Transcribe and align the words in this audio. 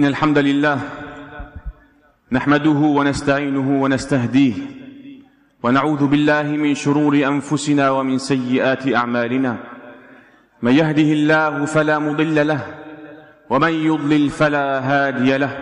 إن 0.00 0.06
الحمد 0.06 0.38
لله 0.38 0.78
نحمده 2.32 2.80
ونستعينه 2.96 3.82
ونستهديه 3.82 4.54
ونعوذ 5.62 6.06
بالله 6.06 6.42
من 6.42 6.74
شرور 6.74 7.14
أنفسنا 7.14 7.90
ومن 7.90 8.18
سيئات 8.18 8.94
أعمالنا. 8.94 9.56
من 10.62 10.72
يهده 10.72 11.02
الله 11.02 11.64
فلا 11.64 11.98
مضل 11.98 12.46
له 12.48 12.60
ومن 13.50 13.72
يضلل 13.72 14.30
فلا 14.30 14.80
هادي 14.80 15.36
له. 15.36 15.52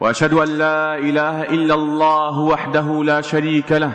وأشهد 0.00 0.32
أن 0.32 0.48
لا 0.58 0.98
إله 0.98 1.42
إلا 1.42 1.74
الله 1.74 2.38
وحده 2.38 3.04
لا 3.04 3.20
شريك 3.20 3.72
له. 3.72 3.92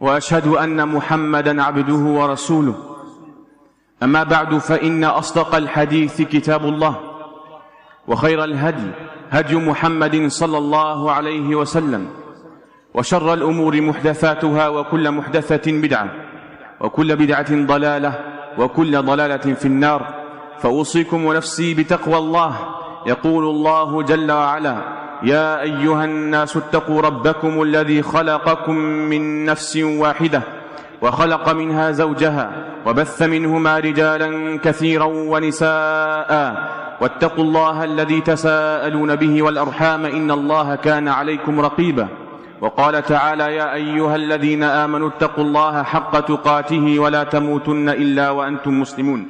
وأشهد 0.00 0.46
أن 0.46 0.88
محمدا 0.88 1.62
عبده 1.62 2.02
ورسوله. 2.20 2.76
أما 4.02 4.22
بعد 4.22 4.58
فإن 4.58 5.04
أصدق 5.04 5.54
الحديث 5.54 6.22
كتاب 6.22 6.64
الله. 6.64 7.13
وخير 8.08 8.44
الهدي 8.44 8.90
هدي 9.30 9.56
محمد 9.56 10.26
صلى 10.26 10.58
الله 10.58 11.12
عليه 11.12 11.54
وسلم 11.54 12.06
وشر 12.94 13.34
الأمور 13.34 13.80
محدثاتها 13.80 14.68
وكل 14.68 15.10
محدثة 15.10 15.72
بدعة 15.72 16.08
وكل 16.80 17.16
بدعة 17.16 17.66
ضلالة 17.66 18.12
وكل 18.58 19.02
ضلالة 19.02 19.54
في 19.54 19.64
النار. 19.66 20.24
فأوصيكم 20.58 21.24
ونفسي 21.24 21.74
بتقوى 21.74 22.18
الله 22.18 22.56
يقول 23.06 23.44
الله 23.44 24.02
جل 24.02 24.32
وعلا 24.32 24.76
يا 25.22 25.60
أيها 25.60 26.04
الناس 26.04 26.56
اتقوا 26.56 27.00
ربكم 27.00 27.62
الذي 27.62 28.02
خلقكم 28.02 28.74
من 29.10 29.44
نفس 29.44 29.76
واحدة 29.76 30.42
وخلق 31.02 31.48
منها 31.48 31.90
زوجها 31.90 32.52
وبث 32.86 33.22
منهما 33.22 33.78
رجالا 33.78 34.58
كثيرا 34.58 35.04
ونساء 35.04 36.30
واتقوا 37.00 37.44
الله 37.44 37.84
الذي 37.84 38.20
تساءلون 38.20 39.16
به 39.16 39.42
والأرحام 39.42 40.04
إن 40.04 40.30
الله 40.30 40.74
كان 40.74 41.08
عليكم 41.08 41.60
رقيبا. 41.60 42.08
وقال 42.60 43.02
تعالى 43.02 43.56
يا 43.56 43.74
أيها 43.74 44.16
الذين 44.16 44.62
آمنوا 44.62 45.08
اتقوا 45.08 45.44
الله 45.44 45.82
حق 45.82 46.20
تقاته 46.20 46.98
ولا 46.98 47.24
تموتن 47.24 47.88
إلا 47.88 48.30
وأنتم 48.30 48.80
مسلمون. 48.80 49.26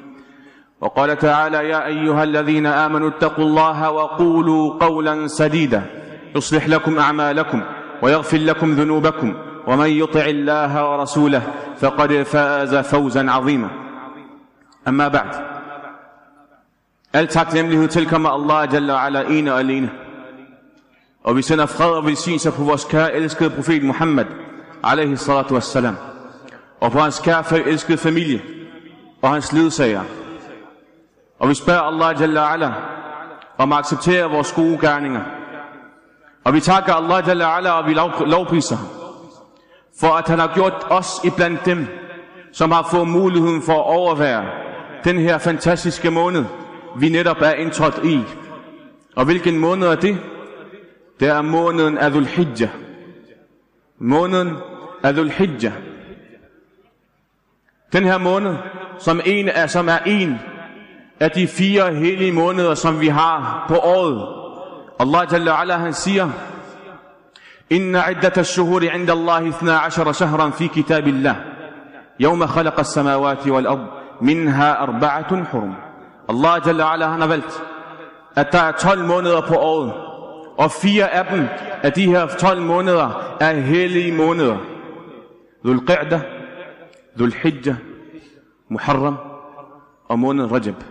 وقال 0.81 1.19
تعالى 1.19 1.69
يا 1.69 1.87
أيها 1.87 2.23
الذين 2.23 2.67
آمنوا 2.67 3.09
اتقوا 3.09 3.45
الله 3.45 3.91
وقولوا 3.91 4.75
قولا 4.81 5.27
سديدا. 5.27 5.83
يصلح 6.37 6.69
لكم 6.69 6.99
أعمالكم 6.99 7.63
ويغفر 8.03 8.39
لكم 8.39 8.73
ذنوبكم. 8.73 9.35
ومن 9.67 9.89
يطع 9.89 10.25
الله 10.25 10.91
ورسوله 10.91 11.43
فقد 11.77 12.13
فاز 12.23 12.75
فوزا 12.75 13.31
عظيما. 13.31 13.69
أما 14.89 15.09
بعد 15.09 15.54
Al 17.15 17.29
taknemmelighed 17.29 17.89
tilkommer 17.89 18.31
Allah 18.31 18.73
Jalla 18.73 18.95
wa 18.95 19.07
ala 19.07 19.23
ene 19.23 19.53
og 19.53 19.59
alene. 19.59 19.91
Og 21.25 21.37
vi 21.37 21.43
sender 21.43 21.67
fred 21.67 21.91
og 21.91 22.07
velsignelse 22.07 22.51
på 22.51 22.63
vores 22.63 22.85
kære 22.85 23.15
elskede 23.15 23.51
profet 23.51 23.85
Muhammad, 23.85 24.25
alaihi 24.85 25.17
salatu 25.17 25.55
wassalam. 25.55 25.97
Og 26.81 26.93
på 26.93 26.99
hans 26.99 27.19
kære 27.19 27.69
elskede 27.69 27.99
familie 27.99 28.43
og 29.23 29.31
hans 29.31 29.53
ledsager. 29.53 30.03
Og 31.39 31.49
vi 31.49 31.55
spørger 31.55 31.81
Allah 31.81 32.21
Jalla 32.21 32.41
wa 32.41 32.53
ala 32.53 32.73
om 33.59 33.73
at 33.73 33.79
acceptere 33.79 34.31
vores 34.31 34.53
gode 34.53 34.79
gerninger. 34.79 35.23
Og 36.45 36.55
vi 36.55 36.61
takker 36.61 36.95
Allah 36.95 37.29
Jalla 37.29 37.47
wa 37.47 37.57
ala 37.57 37.71
og 37.71 37.89
vi 37.89 37.95
lovpriser 38.27 38.77
ham. 38.77 38.87
For 40.01 40.09
at 40.09 40.29
han 40.29 40.39
har 40.39 40.51
gjort 40.55 40.87
os 40.91 41.21
iblandt 41.25 41.65
dem, 41.65 41.87
som 42.53 42.71
har 42.71 42.89
fået 42.91 43.09
muligheden 43.09 43.63
for 43.63 43.73
at 43.73 43.99
overvære 43.99 44.45
den 45.05 45.19
her 45.19 45.39
fantastiske 45.39 46.11
måned, 46.11 46.45
vi 46.97 47.09
netop 47.09 47.37
er 47.41 47.53
indtrådt 47.53 48.05
i. 48.05 48.21
Og 49.17 49.25
hvilken 49.25 49.59
måned 49.59 49.89
er 49.89 49.95
det? 49.95 50.19
Det 51.21 51.29
er 51.29 51.43
måneden 51.43 51.99
af 51.99 52.11
Dhul 52.11 52.25
Hijjah. 52.25 52.71
Måneden 53.99 54.57
af 55.03 55.13
Dhul 55.13 55.31
Hijjah. 55.31 55.73
Den 57.93 58.05
her 58.05 58.19
måned, 58.19 58.55
som, 58.99 59.21
en 59.25 59.49
er, 59.49 59.67
som 59.67 59.89
er 59.89 59.99
en 60.07 60.39
af 61.21 61.31
de 61.31 61.47
fire 61.47 61.95
hellige 61.95 62.33
måneder, 62.33 62.75
som 62.75 63.01
vi 63.01 63.09
har 63.09 63.65
på 63.69 63.77
året. 63.77 64.29
Allah 65.01 65.29
Jalla 65.33 65.61
ala, 65.61 65.77
han 65.77 65.93
siger, 65.93 66.31
إن 67.73 67.97
عدة 67.97 68.33
الشهور 68.39 68.91
عند 68.91 69.11
الله 69.11 69.49
اثنا 69.49 69.79
عشر 69.79 70.13
شهرا 70.13 70.51
في 70.51 70.69
كتاب 70.69 71.09
الله 71.09 71.45
يوم 72.21 72.47
خلق 72.47 72.81
السماوات 72.81 73.47
والأرض 73.49 73.87
منها 74.21 74.83
أربعة 74.83 75.45
حرم 75.45 75.75
Allah 76.29 76.63
Jalla 76.67 76.93
ala, 76.93 77.07
han 77.07 77.21
har 77.21 77.29
valgt, 77.29 77.63
at 78.37 78.53
der 78.53 78.59
er 78.59 78.73
12 78.73 79.05
måneder 79.05 79.41
på 79.41 79.55
året, 79.55 79.93
og 80.57 80.71
fire 80.71 81.11
af 81.11 81.37
dem, 81.37 81.47
af 81.83 81.93
de 81.93 82.07
her 82.07 82.27
12 82.27 82.61
måneder, 82.61 83.37
er 83.41 83.53
hellige 83.53 84.13
måneder. 84.13 84.57
Dhul 85.65 85.91
Qa'da, 85.91 86.19
Dhul 87.19 87.33
Hijjah, 87.43 87.77
Muharram 88.69 89.17
og 90.09 90.19
måneden 90.19 90.53
Rajab. 90.53 90.85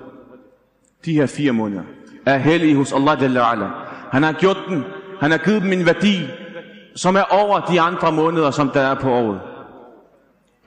De 1.06 1.14
her 1.14 1.26
fire 1.26 1.52
måneder 1.52 1.84
er 2.26 2.38
hellige 2.38 2.76
hos 2.76 2.94
Allah 2.94 3.22
Jalla 3.22 3.52
ala. 3.52 3.68
Han 4.12 4.24
har 4.24 4.32
gjort 4.32 4.58
dem, 4.70 4.84
han 5.20 5.32
har 5.32 5.38
givet 5.38 5.62
dem 5.62 5.74
en 5.74 5.86
værdi, 5.86 6.28
som 6.96 7.16
er 7.16 7.24
over 7.24 7.60
de 7.60 7.82
andre 7.82 8.12
måneder, 8.12 8.52
som 8.52 8.70
der 8.70 8.82
er 8.82 8.96
på 8.96 9.12
året. 9.12 9.40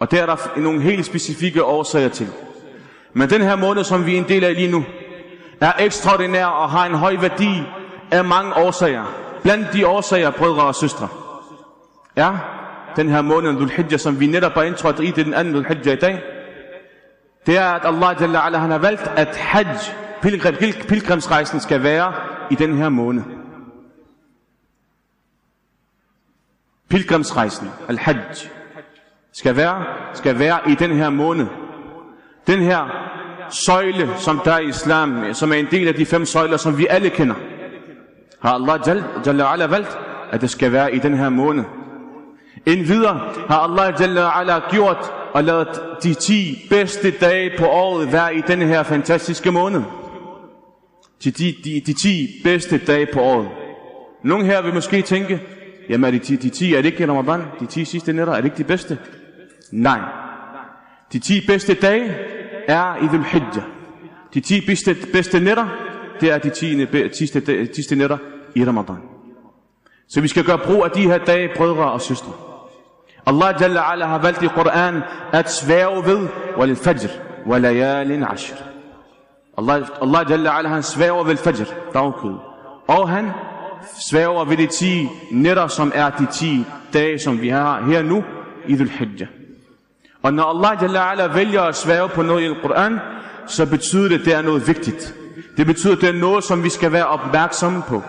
Og 0.00 0.10
der 0.10 0.22
er 0.22 0.26
der 0.26 0.60
nogle 0.60 0.80
helt 0.80 1.06
specifikke 1.06 1.64
årsager 1.64 2.08
til. 2.08 2.28
Men 3.16 3.30
den 3.30 3.40
her 3.40 3.56
måned, 3.56 3.84
som 3.84 4.06
vi 4.06 4.14
er 4.14 4.18
en 4.18 4.28
del 4.28 4.44
af 4.44 4.54
lige 4.54 4.70
nu, 4.70 4.84
er 5.60 5.72
ekstraordinær 5.78 6.46
og 6.46 6.70
har 6.70 6.86
en 6.86 6.94
høj 6.94 7.16
værdi 7.20 7.62
af 8.10 8.24
mange 8.24 8.54
årsager. 8.56 9.04
Blandt 9.42 9.72
de 9.72 9.86
årsager, 9.86 10.30
brødre 10.30 10.62
og 10.62 10.74
søstre, 10.74 11.08
er 12.16 12.36
den 12.96 13.08
her 13.08 13.22
måned, 13.22 13.52
Dhul 13.52 13.70
Hijjah, 13.70 13.98
som 13.98 14.20
vi 14.20 14.26
netop 14.26 14.52
har 14.52 14.62
indtrådt 14.62 15.00
i, 15.00 15.06
det 15.06 15.26
den 15.26 15.34
anden 15.34 15.54
Dhul 15.54 15.66
Hijjah 15.66 15.96
i 15.96 16.00
dag. 16.00 16.22
Det 17.46 17.58
er, 17.58 17.66
at 17.66 17.84
Allah 17.84 18.16
Jalla 18.20 18.46
ala, 18.46 18.58
han 18.58 18.70
har 18.70 18.78
valgt, 18.78 19.02
at 19.16 19.36
Hajj, 19.36 19.66
pilgrim, 20.22 20.54
pilgrimsrejsen, 20.88 21.60
skal 21.60 21.82
være 21.82 22.12
i 22.50 22.54
den 22.54 22.76
her 22.76 22.88
måned. 22.88 23.22
Pilgrimsrejsen, 26.88 27.70
al-Hajj, 27.88 28.18
skal 29.32 29.56
være, 29.56 29.84
skal 30.14 30.38
være 30.38 30.70
i 30.70 30.74
den 30.74 30.90
her 30.90 31.10
måned. 31.10 31.46
Den 32.46 32.62
her 32.62 33.05
søjle, 33.50 34.08
som 34.18 34.40
der 34.44 34.52
er 34.52 34.58
i 34.58 34.68
islam, 34.68 35.34
som 35.34 35.52
er 35.52 35.56
en 35.56 35.68
del 35.70 35.88
af 35.88 35.94
de 35.94 36.06
fem 36.06 36.26
søjler, 36.26 36.56
som 36.56 36.78
vi 36.78 36.86
alle 36.90 37.10
kender, 37.10 37.34
har 38.40 38.54
Allah 38.54 38.80
Jalla 39.26 39.52
ala 39.52 39.66
valgt, 39.66 39.98
at 40.32 40.40
det 40.40 40.50
skal 40.50 40.72
være 40.72 40.94
i 40.94 40.98
den 40.98 41.14
her 41.14 41.28
måned. 41.28 41.64
Endvidere 42.66 43.20
har 43.48 43.58
Allah 43.58 43.94
Jalla 44.00 44.40
ala 44.40 44.60
gjort 44.70 45.12
og 45.32 45.44
lavet 45.44 45.68
de 46.02 46.14
10 46.14 46.66
bedste 46.70 47.10
dage 47.10 47.50
på 47.58 47.66
året 47.66 48.12
være 48.12 48.36
i 48.36 48.40
den 48.40 48.62
her 48.62 48.82
fantastiske 48.82 49.52
måned. 49.52 49.82
De, 51.24 51.30
de, 51.30 51.54
de, 51.64 51.82
de 51.86 51.92
10 51.92 52.40
bedste 52.44 52.78
dage 52.78 53.06
på 53.12 53.20
året. 53.20 53.48
Nogle 54.24 54.44
her 54.46 54.62
vil 54.62 54.74
måske 54.74 55.02
tænke, 55.02 55.40
jamen 55.88 56.04
er 56.04 56.10
de, 56.10 56.18
de, 56.18 56.36
de 56.36 56.48
10, 56.48 56.74
er 56.74 56.76
det 56.76 56.86
ikke 56.86 57.02
i 57.02 57.06
Ramadan? 57.06 57.42
De 57.60 57.66
10 57.66 57.84
sidste 57.84 58.12
nætter, 58.12 58.32
er 58.32 58.36
det 58.36 58.44
ikke 58.44 58.58
de 58.58 58.64
bedste? 58.64 58.98
Nej. 59.72 60.00
De 61.12 61.18
10 61.18 61.46
bedste 61.46 61.74
dage 61.74 62.14
er 62.66 62.96
i 63.04 63.06
Dhul 63.06 63.24
Hijjah. 63.24 63.64
De 64.34 64.40
ti 64.40 64.66
bedste, 64.66 64.96
bedste 65.12 65.40
nætter, 65.40 65.66
det 66.20 66.32
er 66.32 66.38
de 66.38 66.50
10 66.50 66.86
sidste, 67.12 67.74
sidste 67.74 67.96
nætter 67.96 68.18
i 68.54 68.64
Ramadan. 68.64 68.96
Så 70.08 70.20
vi 70.20 70.28
skal 70.28 70.44
gøre 70.44 70.58
brug 70.58 70.84
af 70.84 70.90
de 70.90 71.02
her 71.02 71.18
dage, 71.18 71.50
brødre 71.56 71.92
og 71.92 72.00
søstre. 72.00 72.32
Allah 73.26 73.54
Jalla 73.60 73.92
ala 73.92 74.06
har 74.06 74.18
valgt 74.18 74.42
i 74.42 74.46
Koran 74.46 75.02
at 75.32 75.50
svæve 75.50 76.06
ved 76.06 76.28
wal 76.58 76.76
fajr 76.76 77.10
wa 77.46 77.58
layalin 77.58 78.22
ashr. 78.22 78.54
Allah, 79.58 79.88
Allah 80.02 80.26
Jalla 80.30 80.58
ala 80.58 80.68
han 80.68 80.82
svæver 80.82 81.24
ved 81.24 81.36
fajr, 81.36 81.64
dagkød. 81.94 82.34
Og 82.86 83.08
han 83.08 83.30
svæver 84.10 84.44
ved 84.44 84.56
de 84.56 84.66
10 84.66 85.08
nætter, 85.30 85.66
som 85.66 85.92
er 85.94 86.10
de 86.10 86.26
10 86.32 86.64
dage, 86.92 87.18
som 87.18 87.40
vi 87.42 87.48
har 87.48 87.84
her 87.84 88.02
nu 88.02 88.24
i 88.68 88.74
Dhul 88.74 88.88
Hijjah. 88.88 89.28
Og 90.26 90.34
når 90.34 90.44
Allah 90.44 90.82
Jalla 90.82 91.10
ala 91.10 91.26
vælger 91.26 91.62
at 91.62 91.76
svæve 91.76 92.08
på 92.08 92.22
noget 92.22 92.50
i 92.50 92.54
Koran, 92.62 92.98
så 93.46 93.66
betyder 93.66 94.08
det, 94.08 94.18
at 94.18 94.24
det 94.24 94.34
er 94.34 94.42
noget 94.42 94.68
vigtigt. 94.68 95.14
Det 95.56 95.66
betyder, 95.66 95.92
at 95.92 96.00
det 96.00 96.08
er 96.08 96.20
noget, 96.20 96.44
som 96.44 96.64
vi 96.64 96.68
skal 96.68 96.92
være 96.92 97.06
opmærksomme 97.06 97.82
på. 97.88 98.02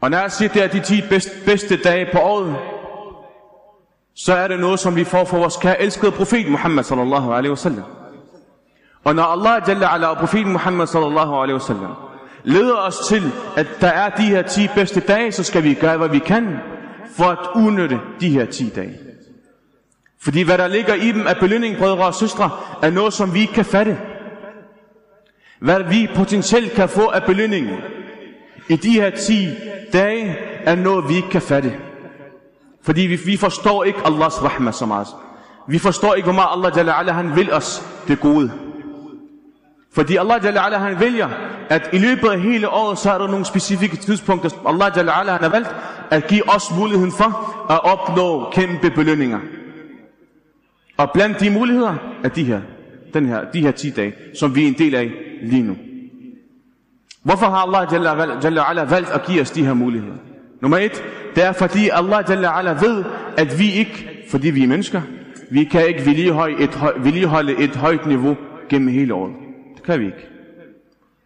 Og 0.00 0.10
når 0.10 0.18
jeg 0.18 0.32
siger, 0.32 0.48
at 0.48 0.54
det 0.54 0.62
er 0.62 0.68
de 0.68 0.80
10 0.80 1.00
bedste, 1.08 1.30
bedste 1.46 1.76
dage 1.76 2.08
på 2.12 2.18
året, 2.18 2.56
så 4.14 4.34
er 4.34 4.48
det 4.48 4.60
noget, 4.60 4.80
som 4.80 4.96
vi 4.96 5.04
får 5.04 5.24
fra 5.24 5.38
vores 5.38 5.56
kære 5.56 5.82
elskede 5.82 6.12
profet 6.12 6.50
Muhammad 6.50 6.84
sallallahu 6.84 7.32
alaihi 7.32 7.50
wasallam. 7.50 7.84
Og 9.04 9.14
når 9.14 9.22
Allah 9.22 9.62
Jalla 9.68 9.94
ala 9.94 10.06
og 10.06 10.16
profeten 10.16 10.52
Muhammad 10.52 10.86
sallallahu 10.86 11.34
alaihi 11.34 11.54
wasallam 11.54 11.94
leder 12.44 12.76
os 12.76 12.98
til, 12.98 13.22
at 13.56 13.66
der 13.80 13.88
er 13.88 14.10
de 14.10 14.22
her 14.22 14.42
10 14.42 14.68
bedste 14.74 15.00
dage, 15.00 15.32
så 15.32 15.42
skal 15.42 15.62
vi 15.64 15.74
gøre, 15.74 15.96
hvad 15.96 16.08
vi 16.08 16.18
kan 16.18 16.58
for 17.16 17.24
at 17.24 17.48
udnytte 17.56 18.00
de 18.20 18.30
her 18.30 18.46
10 18.46 18.68
dage. 18.68 19.11
Fordi 20.22 20.42
hvad 20.42 20.58
der 20.58 20.68
ligger 20.68 20.94
i 20.94 21.12
dem 21.12 21.26
af 21.26 21.36
belønning, 21.40 21.76
brødre 21.78 22.06
og 22.06 22.14
søstre, 22.14 22.50
er 22.82 22.90
noget, 22.90 23.12
som 23.12 23.34
vi 23.34 23.40
ikke 23.40 23.52
kan 23.52 23.64
fatte. 23.64 23.98
hvad 25.60 25.82
vi 25.82 26.08
potentielt 26.14 26.72
kan 26.72 26.88
få 26.88 27.06
af 27.06 27.24
belønning 27.24 27.70
i 28.68 28.76
de 28.76 28.90
her 28.90 29.10
10 29.10 29.48
dage, 29.92 30.36
er 30.64 30.74
noget, 30.74 31.08
vi 31.08 31.16
ikke 31.16 31.28
kan 31.28 31.42
fatte. 31.42 31.72
Fordi 32.82 33.00
vi, 33.00 33.16
vi 33.16 33.36
forstår 33.36 33.84
ikke 33.84 33.98
Allahs 34.04 34.42
rahma 34.42 34.72
så 34.72 34.86
meget. 34.86 35.06
Vi 35.68 35.78
forstår 35.78 36.14
ikke, 36.14 36.26
hvor 36.26 36.34
meget 36.34 36.48
Allah 36.52 36.72
Jalla 36.76 36.98
ala, 36.98 37.12
han 37.12 37.36
vil 37.36 37.52
os 37.52 37.82
det 38.08 38.20
gode. 38.20 38.52
Fordi 39.92 40.16
Allah 40.16 40.40
Jalla 40.44 40.66
ala, 40.66 40.78
han 40.78 41.00
vælger, 41.00 41.28
at 41.68 41.88
i 41.92 41.98
løbet 41.98 42.28
af 42.28 42.40
hele 42.40 42.68
året, 42.68 42.98
så 42.98 43.12
er 43.12 43.18
der 43.18 43.26
nogle 43.26 43.44
specifikke 43.44 43.96
tidspunkter, 43.96 44.50
Allah 44.66 44.92
Jalla 44.96 45.20
ala, 45.20 45.32
han 45.32 45.42
har 45.42 45.48
valgt 45.50 45.74
at 46.10 46.26
give 46.26 46.54
os 46.54 46.70
muligheden 46.78 47.12
for 47.12 47.66
at 47.70 47.84
opnå 47.84 48.50
kæmpe 48.52 48.90
belønninger. 48.90 49.38
Og 50.96 51.10
blandt 51.14 51.40
de 51.40 51.50
muligheder 51.50 51.94
er 52.24 52.28
de 52.28 52.44
her, 52.44 52.60
den 53.14 53.26
her, 53.26 53.50
de 53.50 53.60
her 53.60 53.70
10 53.70 53.90
dage, 53.90 54.14
som 54.38 54.54
vi 54.54 54.64
er 54.64 54.68
en 54.68 54.78
del 54.78 54.94
af 54.94 55.12
lige 55.42 55.62
nu. 55.62 55.76
Hvorfor 57.22 57.46
har 57.46 57.56
Allah 57.56 57.88
Jalla, 57.92 58.38
Jalla 58.42 58.70
ala 58.70 58.84
valgt 58.84 59.10
at 59.10 59.26
give 59.26 59.40
os 59.40 59.50
de 59.50 59.64
her 59.64 59.74
muligheder? 59.74 60.14
Nummer 60.60 60.78
et, 60.78 61.04
det 61.34 61.44
er 61.44 61.52
fordi 61.52 61.88
Allah 61.92 62.24
Jalla 62.28 62.58
ala 62.58 62.70
ved, 62.70 63.04
at 63.36 63.58
vi 63.58 63.72
ikke, 63.72 64.24
fordi 64.30 64.50
vi 64.50 64.62
er 64.62 64.68
mennesker, 64.68 65.00
vi 65.50 65.64
kan 65.64 65.88
ikke 65.88 66.06
vedligeholde 66.06 66.62
et, 66.64 66.70
vedligeholde 66.96 67.56
et 67.58 67.76
højt 67.76 68.06
niveau 68.06 68.36
gennem 68.68 68.88
hele 68.88 69.14
året. 69.14 69.32
Det 69.76 69.82
kan 69.82 70.00
vi 70.00 70.04
ikke. 70.04 70.28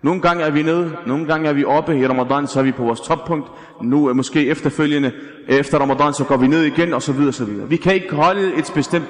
Nogle 0.03 0.21
gange 0.21 0.45
er 0.45 0.51
vi 0.51 0.63
nede, 0.63 0.97
nogle 1.07 1.27
gange 1.27 1.49
er 1.49 1.53
vi 1.53 1.65
oppe 1.65 1.99
i 1.99 2.07
Ramadan, 2.07 2.47
så 2.47 2.59
er 2.59 2.65
vi 2.65 2.73
på 2.73 2.83
vores 2.83 3.01
toppunkt. 3.01 3.49
Nu 3.83 4.07
er 4.07 4.13
måske 4.13 4.47
efterfølgende, 4.47 5.13
efter 5.49 5.79
Ramadan, 5.79 6.13
så 6.13 6.25
går 6.25 6.37
vi 6.37 6.47
ned 6.47 6.63
igen, 6.63 6.93
og 6.93 7.03
så 7.03 7.13
videre, 7.13 7.29
og 7.29 7.35
så 7.35 7.45
videre. 7.45 7.69
Vi 7.69 7.77
kan 7.77 7.95
ikke 7.95 8.15
holde 8.15 8.55
et 8.55 8.73
bestemt 8.75 9.05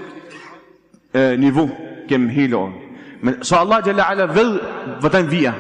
øh, 1.17 1.39
niveau 1.39 1.71
gennem 2.09 2.29
hele 2.29 2.57
året. 2.57 2.73
Men 3.23 3.43
så 3.43 3.57
Allah 3.57 3.83
Jalla 3.87 4.11
ala 4.11 4.25
ved, 4.25 4.61
hvordan 5.01 5.31
vi 5.31 5.45
er. 5.45 5.53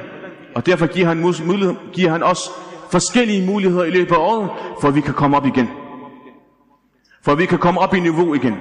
Og 0.54 0.66
derfor 0.66 0.86
giver 0.86 1.06
han, 1.06 1.20
mulighed, 1.46 1.74
giver 1.92 2.10
han 2.10 2.22
os 2.22 2.50
forskellige 2.90 3.46
muligheder 3.46 3.84
i 3.84 3.90
løbet 3.90 4.14
af 4.14 4.18
året, 4.18 4.50
for 4.80 4.88
at 4.88 4.94
vi 4.94 5.00
kan 5.00 5.14
komme 5.14 5.36
op 5.36 5.46
igen. 5.46 5.68
For 7.22 7.32
at 7.32 7.38
vi 7.38 7.46
kan 7.46 7.58
komme 7.58 7.80
op 7.80 7.94
i 7.94 8.00
niveau 8.00 8.34
igen. 8.34 8.54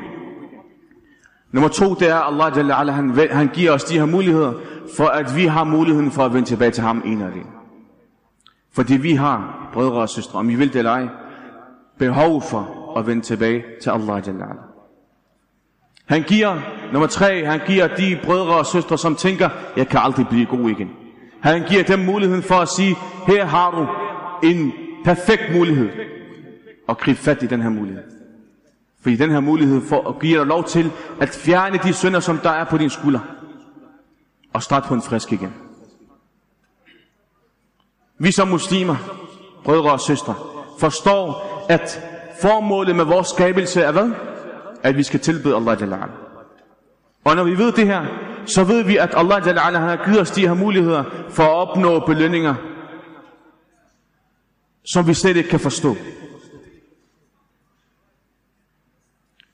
Nummer 1.52 1.70
to, 1.70 1.94
det 1.94 2.10
er, 2.10 2.16
Allah 2.16 2.58
Jalla 2.58 2.80
ala, 2.80 2.92
han, 2.92 3.30
han 3.32 3.48
giver 3.48 3.72
os 3.72 3.84
de 3.84 4.00
her 4.00 4.06
muligheder, 4.06 4.54
for 4.98 5.06
at 5.06 5.36
vi 5.36 5.46
har 5.46 5.64
muligheden 5.64 6.12
for 6.12 6.26
at 6.26 6.34
vende 6.34 6.48
tilbage 6.48 6.72
til 6.72 6.84
ham 6.84 7.02
en 7.06 7.22
af 7.22 7.32
det. 7.32 7.42
Fordi 8.74 8.98
vi 8.98 9.14
har, 9.14 9.70
brødre 9.74 10.02
og 10.02 10.10
søstre, 10.10 10.40
om 10.40 10.48
vi 10.48 10.56
vil 10.56 10.74
det 10.74 10.80
eller 10.80 10.92
ej, 10.92 11.08
behov 12.00 12.42
for 12.42 12.94
at 12.98 13.08
vende 13.08 13.22
tilbage 13.22 13.64
til 13.82 13.90
Allah 13.90 14.24
Jalla 14.28 14.44
ala. 14.44 14.62
Han 16.06 16.24
giver, 16.24 16.60
nummer 16.92 17.08
tre, 17.08 17.46
han 17.46 17.62
giver 17.68 17.88
de 17.88 18.20
brødre 18.24 18.58
og 18.58 18.66
søstre, 18.66 18.98
som 18.98 19.16
tænker, 19.16 19.50
jeg 19.78 19.88
kan 19.88 20.00
aldrig 20.04 20.28
blive 20.28 20.46
god 20.46 20.70
igen. 20.70 20.90
Han 21.42 21.64
giver 21.64 21.84
dem 21.84 22.00
muligheden 22.00 22.44
for 22.44 22.56
at 22.56 22.70
sige, 22.70 22.96
her 23.28 23.46
har 23.46 23.72
du 23.72 23.88
en 24.48 24.74
perfekt 25.04 25.54
mulighed. 25.54 25.90
Og 26.88 26.98
grib 26.98 27.18
fat 27.18 27.44
i 27.44 27.48
den 27.48 27.62
her 27.62 27.70
mulighed. 27.70 28.04
Fordi 29.02 29.16
den 29.16 29.32
her 29.32 29.40
mulighed 29.40 29.82
for 29.82 30.10
at 30.10 30.20
give 30.20 30.40
dig 30.40 30.46
lov 30.46 30.64
til 30.64 30.92
at 31.22 31.30
fjerne 31.30 31.78
de 31.84 31.94
synder, 31.94 32.20
som 32.20 32.38
der 32.38 32.50
er 32.50 32.64
på 32.64 32.78
din 32.78 32.90
skulder. 32.90 33.20
Og 34.54 34.64
starte 34.64 34.88
på 34.88 34.94
en 34.94 35.02
frisk 35.02 35.34
igen. 35.34 35.54
Vi 38.20 38.32
som 38.32 38.48
muslimer, 38.48 38.96
brødre 39.64 39.92
og 39.92 40.00
søstre, 40.00 40.36
forstår, 40.80 41.46
at 41.70 42.02
formålet 42.42 42.96
med 42.96 43.06
vores 43.06 43.28
skabelse 43.28 43.82
er 43.82 43.92
hvad? 43.92 44.12
At 44.84 44.98
vi 44.98 45.04
skal 45.04 45.20
tilbede 45.20 45.56
Allah 45.56 45.78
Jalla 45.82 46.25
og 47.26 47.36
når 47.36 47.44
vi 47.44 47.58
ved 47.58 47.72
det 47.72 47.88
her, 47.88 48.06
så 48.46 48.64
ved 48.64 48.84
vi, 48.84 48.98
at 48.98 49.14
Allah 49.18 49.44
Jalla 49.46 49.62
har 49.62 50.06
givet 50.06 50.22
os 50.22 50.32
de 50.32 50.48
her 50.48 50.54
muligheder 50.54 51.04
for 51.30 51.44
at 51.44 51.50
opnå 51.50 52.00
belønninger, 52.00 52.56
som 54.86 55.08
vi 55.08 55.14
slet 55.14 55.38
ikke 55.38 55.50
kan 55.50 55.60
forstå. 55.60 55.96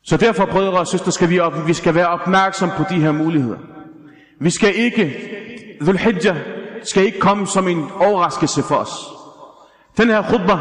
Så 0.04 0.18
derfor, 0.18 0.46
brødre 0.46 0.80
og 0.80 0.88
søstre, 0.88 1.12
skal 1.12 1.30
vi, 1.30 1.40
op, 1.40 1.68
vi 1.68 1.74
skal 1.74 1.96
være 1.96 2.08
opmærksom 2.08 2.70
på 2.78 2.84
de 2.90 3.02
her 3.02 3.12
muligheder. 3.12 3.58
Vi 4.40 4.50
skal 4.50 4.76
ikke, 4.76 5.30
Dhul 5.82 5.98
Hijjah 5.98 6.38
skal 6.84 7.04
ikke 7.04 7.20
komme 7.20 7.48
som 7.48 7.68
en 7.68 7.92
overraskelse 7.96 8.64
for 8.64 8.76
os. 8.76 8.92
Den 9.98 10.08
her 10.08 10.22
khutbah 10.22 10.60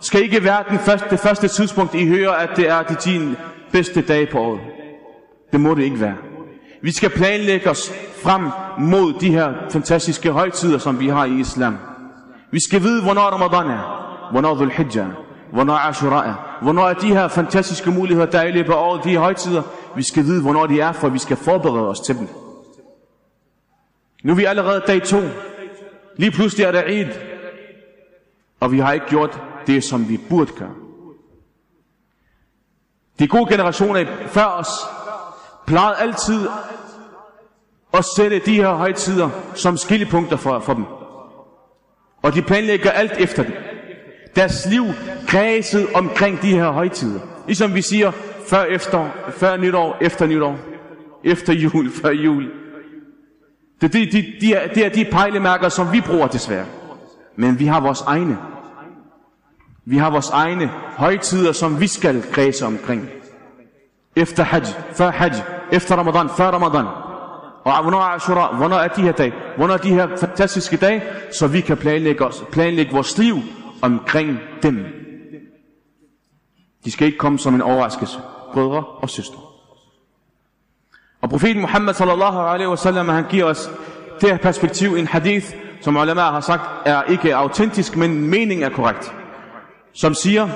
skal 0.00 0.22
ikke 0.22 0.44
være 0.44 0.64
den 0.70 0.78
første, 0.78 1.06
det 1.10 1.20
første 1.20 1.48
tidspunkt, 1.48 1.94
I 1.94 2.06
hører, 2.06 2.32
at 2.32 2.56
det 2.56 2.68
er 2.68 2.82
de 2.82 2.94
10 2.94 3.20
bedste 3.72 4.02
dage 4.02 4.26
på 4.26 4.38
året. 4.38 4.60
Det 5.52 5.60
må 5.60 5.74
det 5.74 5.82
ikke 5.82 6.00
være. 6.00 6.27
Vi 6.82 6.92
skal 6.92 7.10
planlægge 7.10 7.70
os 7.70 7.92
frem 8.22 8.42
mod 8.78 9.12
de 9.20 9.30
her 9.30 9.54
fantastiske 9.70 10.30
højtider, 10.30 10.78
som 10.78 11.00
vi 11.00 11.08
har 11.08 11.24
i 11.24 11.40
islam. 11.40 11.78
Vi 12.50 12.60
skal 12.60 12.82
vide, 12.82 13.02
hvornår 13.02 13.22
Ramadan 13.22 13.70
er, 13.70 14.28
hvornår 14.30 14.54
Dhul 14.54 14.70
Hijjah 14.70 15.08
er, 15.08 15.12
hvornår 15.52 15.74
Ashura 15.74 16.26
er, 16.26 16.58
hvornår 16.62 16.88
er 16.88 16.94
de 16.94 17.12
her 17.12 17.28
fantastiske 17.28 17.90
muligheder, 17.90 18.30
der 18.30 18.38
er 18.38 18.46
i 18.46 18.52
løbet 18.52 18.72
af 18.72 18.76
året, 18.76 19.04
de 19.04 19.10
her 19.10 19.18
højtider. 19.18 19.62
Vi 19.96 20.02
skal 20.02 20.24
vide, 20.24 20.42
hvornår 20.42 20.66
de 20.66 20.80
er, 20.80 20.92
for 20.92 21.08
vi 21.08 21.18
skal 21.18 21.36
forberede 21.36 21.88
os 21.88 22.00
til 22.00 22.18
dem. 22.18 22.28
Nu 24.24 24.32
er 24.32 24.36
vi 24.36 24.44
allerede 24.44 24.82
dag 24.86 25.02
to. 25.02 25.20
Lige 26.16 26.30
pludselig 26.30 26.64
er 26.64 26.72
der 26.72 26.82
Eid. 26.86 27.08
Og 28.60 28.72
vi 28.72 28.78
har 28.78 28.92
ikke 28.92 29.06
gjort 29.06 29.42
det, 29.66 29.84
som 29.84 30.08
vi 30.08 30.20
burde 30.28 30.52
gøre. 30.52 30.74
De 33.18 33.28
gode 33.28 33.50
generationer 33.50 34.06
før 34.26 34.44
os 34.44 34.68
plejede 35.68 35.96
altid 35.98 36.48
at 37.94 38.04
sætte 38.16 38.38
de 38.38 38.54
her 38.54 38.74
højtider 38.74 39.30
som 39.54 39.76
skillepunkter 39.76 40.36
for, 40.36 40.60
for 40.60 40.74
dem. 40.74 40.84
Og 42.22 42.34
de 42.34 42.42
planlægger 42.42 42.90
alt 42.90 43.12
efter 43.18 43.42
dem. 43.42 43.52
Deres 44.36 44.66
liv 44.70 44.84
kredsede 45.26 45.86
omkring 45.94 46.42
de 46.42 46.50
her 46.50 46.70
højtider. 46.70 47.20
Ligesom 47.46 47.74
vi 47.74 47.82
siger, 47.82 48.10
før, 48.46 48.64
efter, 48.64 49.08
før 49.30 49.56
nytår, 49.56 49.96
efter 50.00 50.26
nytår, 50.26 50.58
efter 51.24 51.52
jul, 51.52 51.90
før 52.02 52.10
jul. 52.10 52.44
Det, 53.80 53.92
det, 53.92 54.12
det, 54.12 54.24
det, 54.40 54.48
er, 54.48 54.68
det 54.74 54.86
er 54.86 54.88
de 54.88 55.04
pejlemærker, 55.04 55.68
som 55.68 55.92
vi 55.92 56.00
bruger 56.00 56.26
desværre. 56.26 56.66
Men 57.36 57.58
vi 57.58 57.66
har 57.66 57.80
vores 57.80 58.00
egne. 58.00 58.38
Vi 59.84 59.96
har 59.96 60.10
vores 60.10 60.30
egne 60.30 60.70
højtider, 60.96 61.52
som 61.52 61.80
vi 61.80 61.86
skal 61.86 62.22
kredse 62.32 62.66
omkring. 62.66 63.08
Efter 64.16 64.42
hajj, 64.42 64.64
før 64.92 65.10
hajj, 65.10 65.57
efter 65.72 65.96
ramadan, 65.96 66.28
før 66.36 66.50
ramadan. 66.50 66.86
Og 67.64 67.82
hvornår 67.82 67.98
er 67.98 68.14
Ashura, 68.14 68.56
hvornår 68.56 68.76
er 68.76 68.88
de 68.88 69.02
her 69.02 69.12
dage, 69.12 69.32
hvornår 69.56 69.74
er 69.74 69.78
de 69.78 69.94
her 69.94 70.08
fantastiske 70.16 70.76
dage, 70.76 71.02
så 71.38 71.46
vi 71.46 71.60
kan 71.60 71.76
planlægge, 71.76 72.24
os, 72.24 72.44
planlægge 72.52 72.92
vores 72.92 73.18
liv 73.18 73.36
omkring 73.82 74.38
dem. 74.62 74.86
De 76.84 76.90
skal 76.90 77.06
ikke 77.06 77.18
komme 77.18 77.38
som 77.38 77.54
en 77.54 77.62
overraskelse, 77.62 78.18
brødre 78.52 78.84
og 78.84 79.10
søstre. 79.10 79.38
Og 81.22 81.30
profeten 81.30 81.60
Muhammad 81.60 81.94
sallallahu 81.94 82.38
alaihi 82.38 82.68
wasallam, 82.68 83.08
han 83.08 83.24
giver 83.30 83.44
os 83.44 83.70
det 84.20 84.30
her 84.30 84.36
perspektiv, 84.36 84.94
en 84.94 85.06
hadith, 85.06 85.54
som 85.80 85.96
ulema 85.96 86.20
har 86.20 86.40
sagt, 86.40 86.62
er 86.84 87.02
ikke 87.02 87.36
autentisk, 87.36 87.96
men 87.96 88.30
meningen 88.30 88.64
er 88.64 88.68
korrekt. 88.70 89.14
Som 89.92 90.14
siger, 90.14 90.48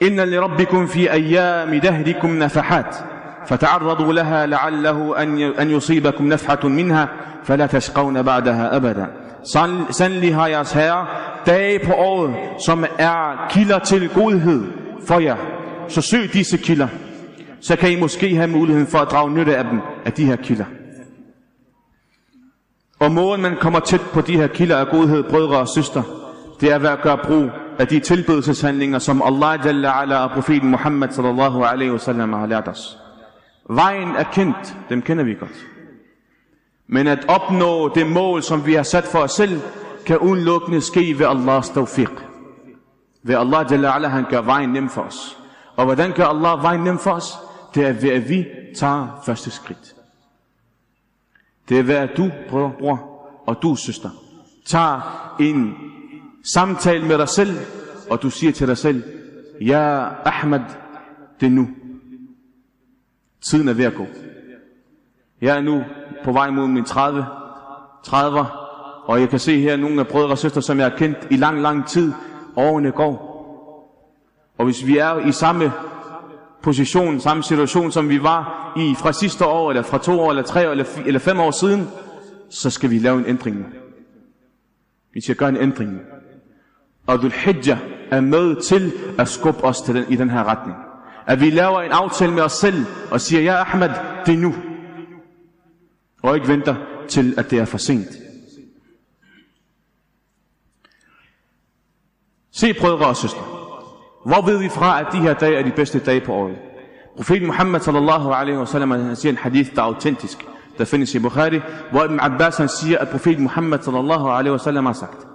Inna 0.00 0.24
li 0.24 0.38
rabbikum 0.38 0.88
fi 0.88 1.06
ayyami 1.06 1.78
dahrikum 1.78 2.30
nafahat, 2.30 3.04
فتعرضوا 3.47 4.13
لها 4.13 4.45
لعله 4.45 5.21
أن 5.61 5.71
يصيبكم 5.71 6.27
نفحة 6.27 6.67
منها 6.67 7.09
فلا 7.43 7.65
تشقون 7.65 8.21
بعدها 8.21 8.75
أبدا 8.75 9.07
Sandelig 9.91 10.35
har 10.35 10.47
jeres 10.47 10.71
herre 10.71 11.07
dage 11.45 11.79
på 11.85 11.93
året, 11.93 12.35
som 12.65 12.85
er 12.99 13.47
kilder 13.49 13.79
til 13.79 14.09
godhed 14.09 14.63
for 15.07 15.19
jer. 15.19 15.35
Så 15.87 16.01
søg 16.01 16.33
disse 16.33 16.57
kilder. 16.57 16.87
Så 17.61 17.75
kan 17.75 17.91
I 17.91 17.99
måske 17.99 18.35
have 18.35 18.47
muligheden 18.47 18.87
for 18.87 18.97
at 18.97 19.11
drage 19.11 19.31
nytte 19.31 19.57
af 19.57 19.63
dem, 19.63 19.81
af 20.05 20.13
de 20.13 20.25
her 20.25 20.35
kilder. 20.35 20.65
Og 22.99 23.11
måden 23.11 23.41
man 23.41 23.55
kommer 23.61 23.79
tæt 23.79 24.01
på 24.13 24.21
de 24.21 24.37
her 24.37 24.47
kilder 24.47 24.77
af 24.77 24.87
godhed, 24.87 25.23
brødre 25.23 25.57
og 25.57 25.67
søster, 25.67 26.03
det 26.61 26.71
er 26.71 26.79
ved 26.79 26.89
at 26.89 27.01
gøre 27.01 27.17
brug 27.17 27.49
af 27.79 27.87
de 27.87 27.99
tilbedelseshandlinger, 27.99 28.99
som 28.99 29.21
Allah 29.21 29.59
Jalla 29.65 30.01
ala 30.01 30.17
og 30.17 30.31
profeten 30.31 30.69
Muhammad 30.69 31.09
sallallahu 31.09 31.63
alaihi 31.63 31.91
wasallam 31.91 32.33
har 32.33 32.47
lært 32.47 32.67
os. 32.67 32.97
Vejen 33.68 34.08
er 34.08 34.24
kendt, 34.32 34.76
dem 34.88 35.02
kender 35.02 35.24
vi 35.24 35.34
godt. 35.34 35.66
Men 36.86 37.06
at 37.06 37.24
opnå 37.28 37.94
det 37.94 38.06
mål, 38.06 38.42
som 38.42 38.66
vi 38.66 38.74
har 38.74 38.82
sat 38.82 39.04
for 39.04 39.18
os 39.18 39.32
selv, 39.32 39.60
kan 40.06 40.18
udelukkende 40.18 40.80
ske 40.80 41.18
ved 41.18 41.26
Allahs 41.26 41.68
tawfiq. 41.68 42.10
Ved 43.22 43.34
Allah 43.34 43.66
Jalla 43.70 43.94
ala, 43.94 44.08
han 44.08 44.24
gør 44.30 44.40
vejen 44.40 44.68
nem 44.68 44.88
for 44.88 45.02
os. 45.02 45.38
Og 45.76 45.84
hvordan 45.84 46.12
gør 46.12 46.24
Allah 46.24 46.62
vejen 46.62 46.80
nem 46.80 46.98
for 46.98 47.10
os? 47.10 47.38
Det 47.74 47.86
er 47.86 47.92
ved, 47.92 48.10
at 48.10 48.28
vi 48.28 48.46
tager 48.76 49.22
første 49.26 49.50
skridt. 49.50 49.94
Det 51.68 51.78
er 51.78 51.82
ved, 51.82 51.94
at 51.94 52.10
du, 52.16 52.30
bror, 52.48 52.74
bror 52.78 53.14
og 53.46 53.56
du, 53.62 53.76
søster, 53.76 54.10
tager 54.66 55.34
en 55.40 55.74
samtale 56.54 57.06
med 57.06 57.18
dig 57.18 57.28
selv, 57.28 57.56
og 58.10 58.22
du 58.22 58.30
siger 58.30 58.52
til 58.52 58.68
dig 58.68 58.78
selv, 58.78 59.02
Ja, 59.60 60.08
Ahmed, 60.24 60.60
det 61.40 61.46
er 61.46 61.50
nu. 61.50 61.68
Tiden 63.44 63.68
er 63.68 63.72
ved 63.72 63.84
at 63.84 63.94
gå. 63.94 64.06
Jeg 65.40 65.56
er 65.56 65.62
nu 65.62 65.84
på 66.24 66.32
vej 66.32 66.50
mod 66.50 66.68
min 66.68 66.84
30, 66.84 67.26
30 68.04 68.46
Og 69.04 69.20
jeg 69.20 69.28
kan 69.28 69.38
se 69.38 69.60
her 69.60 69.76
nogle 69.76 70.00
af 70.00 70.08
brødre 70.08 70.30
og 70.30 70.38
søstre, 70.38 70.62
som 70.62 70.78
jeg 70.78 70.90
har 70.90 70.96
kendt 70.96 71.18
i 71.30 71.36
lang, 71.36 71.60
lang 71.60 71.86
tid. 71.86 72.12
Årene 72.56 72.90
går. 72.90 73.34
Og 74.58 74.64
hvis 74.64 74.86
vi 74.86 74.98
er 74.98 75.18
i 75.18 75.32
samme 75.32 75.72
position, 76.62 77.20
samme 77.20 77.42
situation, 77.42 77.92
som 77.92 78.08
vi 78.08 78.22
var 78.22 78.72
i 78.76 78.94
fra 78.98 79.12
sidste 79.12 79.46
år, 79.46 79.70
eller 79.70 79.82
fra 79.82 79.98
to 79.98 80.20
år, 80.20 80.30
eller 80.30 80.42
tre 80.42 80.68
år, 80.68 80.70
eller, 80.70 80.84
eller 81.06 81.20
fem 81.20 81.40
år 81.40 81.50
siden, 81.50 81.88
så 82.50 82.70
skal 82.70 82.90
vi 82.90 82.98
lave 82.98 83.18
en 83.18 83.26
ændring 83.26 83.56
nu. 83.56 83.64
Vi 85.14 85.20
skal 85.20 85.36
gøre 85.36 85.48
en 85.48 85.56
ændring 85.56 85.92
nu. 85.92 85.98
Og 87.06 87.18
Dhul 87.18 87.32
Hijjah 87.32 87.78
er 88.10 88.20
med 88.20 88.62
til 88.62 88.92
at 89.18 89.28
skubbe 89.28 89.64
os 89.64 89.80
til 89.80 89.94
den, 89.94 90.04
i 90.08 90.16
den 90.16 90.30
her 90.30 90.44
retning 90.44 90.76
At 91.27 91.41
vi 91.41 91.49
laver 91.49 91.81
en 91.81 91.91
aftale 91.91 92.31
med 92.31 92.43
os 92.43 92.51
selv 92.51 92.85
og 93.11 93.21
siger, 93.21 93.41
ja 93.41 93.61
Ahmed, 93.61 93.89
det 94.25 94.33
er 94.33 94.37
nu. 94.37 94.55
Og 96.23 96.35
ikke 96.35 96.47
venter 96.47 96.75
til, 97.07 97.33
at 97.37 97.51
det 97.51 97.59
er 97.59 97.65
for 97.65 97.77
sent. 97.77 98.07
Se 102.51 102.73
brødre 102.73 103.05
og 103.05 103.15
søstre. 103.15 103.41
Hvor 104.25 104.45
ved 104.45 104.57
vi 104.57 104.69
fra, 104.69 104.99
at 104.99 105.07
de 105.11 105.17
her 105.17 105.33
dage 105.33 105.55
er 105.55 105.63
de 105.63 105.71
bedste 105.71 105.99
dage 105.99 106.21
på 106.21 106.33
året? 106.33 106.55
Profeten 107.17 107.47
Muhammad 107.47 107.79
sallallahu 107.79 108.31
alaihi 108.31 108.57
wa 108.57 108.65
sallam, 108.65 108.91
han 108.91 109.15
siger 109.15 109.31
en 109.31 109.37
hadith, 109.37 109.75
der 109.75 109.81
er 109.81 109.85
autentisk, 109.85 110.45
der 110.77 110.85
findes 110.85 111.15
i 111.15 111.19
Bukhari, 111.19 111.59
hvor 111.91 112.03
Ibn 112.03 112.19
Abbas 112.19 112.57
han 112.57 112.69
siger, 112.69 112.97
at 112.97 113.09
profeten 113.09 113.43
Muhammad 113.43 113.79
sallallahu 113.79 114.27
alaihi 114.27 114.51
wa 114.51 114.57
sallam 114.57 114.85
har 114.85 114.93
sagt, 114.93 115.27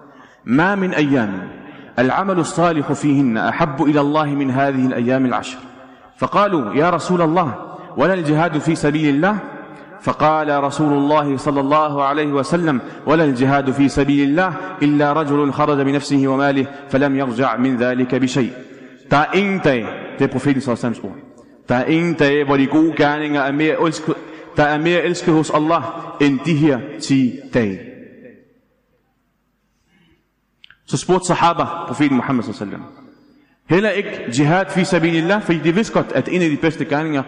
ما 0.45 0.75
من 0.75 0.95
أيام 0.95 1.49
العمل 1.99 2.39
الصالح 2.39 2.93
فيهن 2.93 3.37
أحب 3.37 3.83
إلى 3.83 4.01
الله 4.01 4.25
من 4.27 4.51
هذه 4.51 4.87
الأيام 4.87 5.27
العشر 5.27 5.59
فقالوا 6.20 6.76
يا 6.76 6.90
رسول 6.90 7.22
الله 7.22 7.76
ولا 7.98 8.14
الجهاد 8.14 8.58
في 8.58 8.76
سبيل 8.76 9.16
الله? 9.16 9.40
فقال 10.02 10.64
رسول 10.64 10.94
الله 10.94 11.38
صلى 11.38 11.60
الله 11.60 12.04
عليه 12.04 12.28
وسلم 12.28 12.82
ولا 13.06 13.24
الجهاد 13.24 13.72
في 13.72 13.90
سبيل 13.90 14.30
الله 14.30 14.54
إلا 14.82 15.14
رجل 15.14 15.52
خرج 15.52 15.82
بنفسه 15.82 16.28
وماله 16.28 16.66
فلم 16.90 17.16
يرجع 17.20 17.56
من 17.58 17.78
ذلك 17.78 18.16
بشيء. 18.16 18.52
تا 19.10 19.34
انت 19.36 19.68
det 20.20 20.24
er 20.24 20.38
صلى 20.38 20.74
الله 20.74 20.80
عليه 20.84 21.00
وسلم 21.00 21.16
تا 21.68 21.88
انت 21.88 22.20
hvor 22.48 22.56
كان 22.56 22.68
gode 22.68 22.96
gerninger 22.96 23.42
er 23.42 23.52
mere 23.52 23.76
elsket 23.88 24.16
der 24.58 24.64
er 24.64 24.78
mere 24.78 25.02
elsket 25.04 25.34
hos 25.34 25.50
Allah 25.50 25.84
end 26.22 26.40
de 26.46 26.54
her 26.54 26.78
صلى 30.86 31.04
الله 31.10 31.22
عليه 31.32 32.50
وسلم 32.50 32.99
Heller 33.70 33.90
ikke 33.90 34.10
jihad 34.40 34.66
fi 34.70 34.84
sabilillah, 34.84 35.42
fordi 35.42 35.58
de 35.58 35.76
vidste 35.76 35.94
godt, 35.94 36.12
at 36.16 36.30
en 36.32 36.42
af 36.42 36.50
de 36.50 36.58
bedste 36.58 36.86
gerninger, 36.86 37.24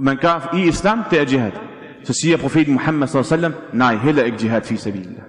man 0.00 0.16
gør 0.16 0.54
i 0.56 0.68
islam, 0.68 1.02
det 1.10 1.20
er 1.20 1.24
jihad. 1.32 1.52
Så 2.04 2.12
siger 2.12 2.36
profeten 2.36 2.72
Muhammad 2.72 3.08
sallallahu 3.08 3.54
nej, 3.72 3.96
heller 3.96 4.24
ikke 4.24 4.38
jihad 4.42 4.62
fi 4.62 4.76
sabilillah. 4.76 5.22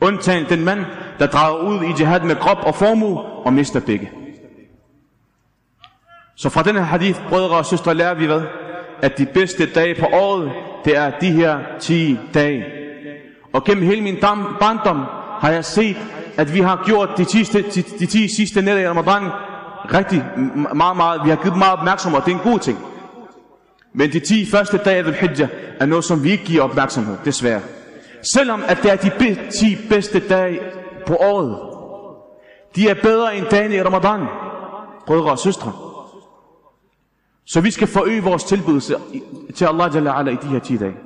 Undtagen 0.00 0.46
den 0.48 0.64
mand, 0.64 0.80
der 1.18 1.26
drager 1.26 1.58
ud 1.58 1.82
i 1.84 2.00
jihad 2.00 2.20
med 2.20 2.36
krop 2.36 2.58
og 2.62 2.74
formue 2.74 3.18
og 3.20 3.52
mister 3.52 3.80
begge. 3.80 4.10
Så 6.36 6.48
fra 6.48 6.62
den 6.62 6.74
her 6.74 6.82
hadith, 6.82 7.20
brødre 7.28 7.56
og 7.56 7.66
søstre, 7.66 7.94
lærer 7.94 8.14
vi 8.14 8.26
hvad? 8.26 8.42
At 9.02 9.18
de 9.18 9.26
bedste 9.26 9.66
dage 9.66 9.94
på 9.94 10.06
året, 10.12 10.50
det 10.84 10.96
er 10.96 11.10
de 11.20 11.30
her 11.30 11.58
10 11.80 12.18
dage. 12.34 12.64
Og 13.52 13.64
gennem 13.64 13.84
hele 13.84 14.02
min 14.02 14.16
barndom 14.60 15.00
har 15.40 15.50
jeg 15.50 15.64
set, 15.64 15.96
at 16.36 16.54
vi 16.54 16.60
har 16.60 16.82
gjort 16.86 17.08
de 17.18 17.24
10, 17.24 17.42
de, 17.42 17.82
de 17.98 18.06
10 18.06 18.28
sidste 18.36 18.62
nætter 18.62 18.82
i 18.82 18.88
Ramadan 18.88 19.22
rigtig 19.92 20.24
meget, 20.74 20.96
meget, 20.96 21.20
vi 21.24 21.28
har 21.28 21.36
givet 21.36 21.58
meget 21.58 21.72
opmærksomhed, 21.72 22.20
og 22.20 22.26
det 22.26 22.32
er 22.32 22.36
en 22.36 22.52
god 22.52 22.58
ting. 22.58 22.78
Men 23.92 24.12
de 24.12 24.20
10 24.20 24.50
første 24.50 24.78
dage 24.78 25.04
af 25.04 25.14
Hijjah 25.14 25.48
er 25.80 25.86
noget, 25.86 26.04
som 26.04 26.24
vi 26.24 26.30
ikke 26.30 26.44
giver 26.44 26.62
opmærksomhed, 26.62 27.16
desværre. 27.24 27.60
Selvom 28.34 28.62
at 28.68 28.78
det 28.82 28.92
er 28.92 28.96
de 28.96 29.50
10 29.60 29.88
bedste 29.88 30.28
dage 30.28 30.60
på 31.06 31.16
året. 31.16 31.58
De 32.76 32.88
er 32.88 32.94
bedre 33.02 33.36
end 33.36 33.46
dagen 33.46 33.72
i 33.72 33.82
Ramadan, 33.82 34.26
brødre 35.06 35.30
og 35.30 35.38
søstre. 35.38 35.72
Så 37.44 37.60
vi 37.60 37.70
skal 37.70 37.88
forøge 37.88 38.22
vores 38.22 38.44
tilbydelse 38.44 38.96
til 39.54 39.64
Allah 39.64 39.94
Jalla 39.94 40.18
ala 40.18 40.30
i 40.30 40.36
de 40.42 40.46
her 40.46 40.58
10 40.58 40.76
dage. 40.76 40.96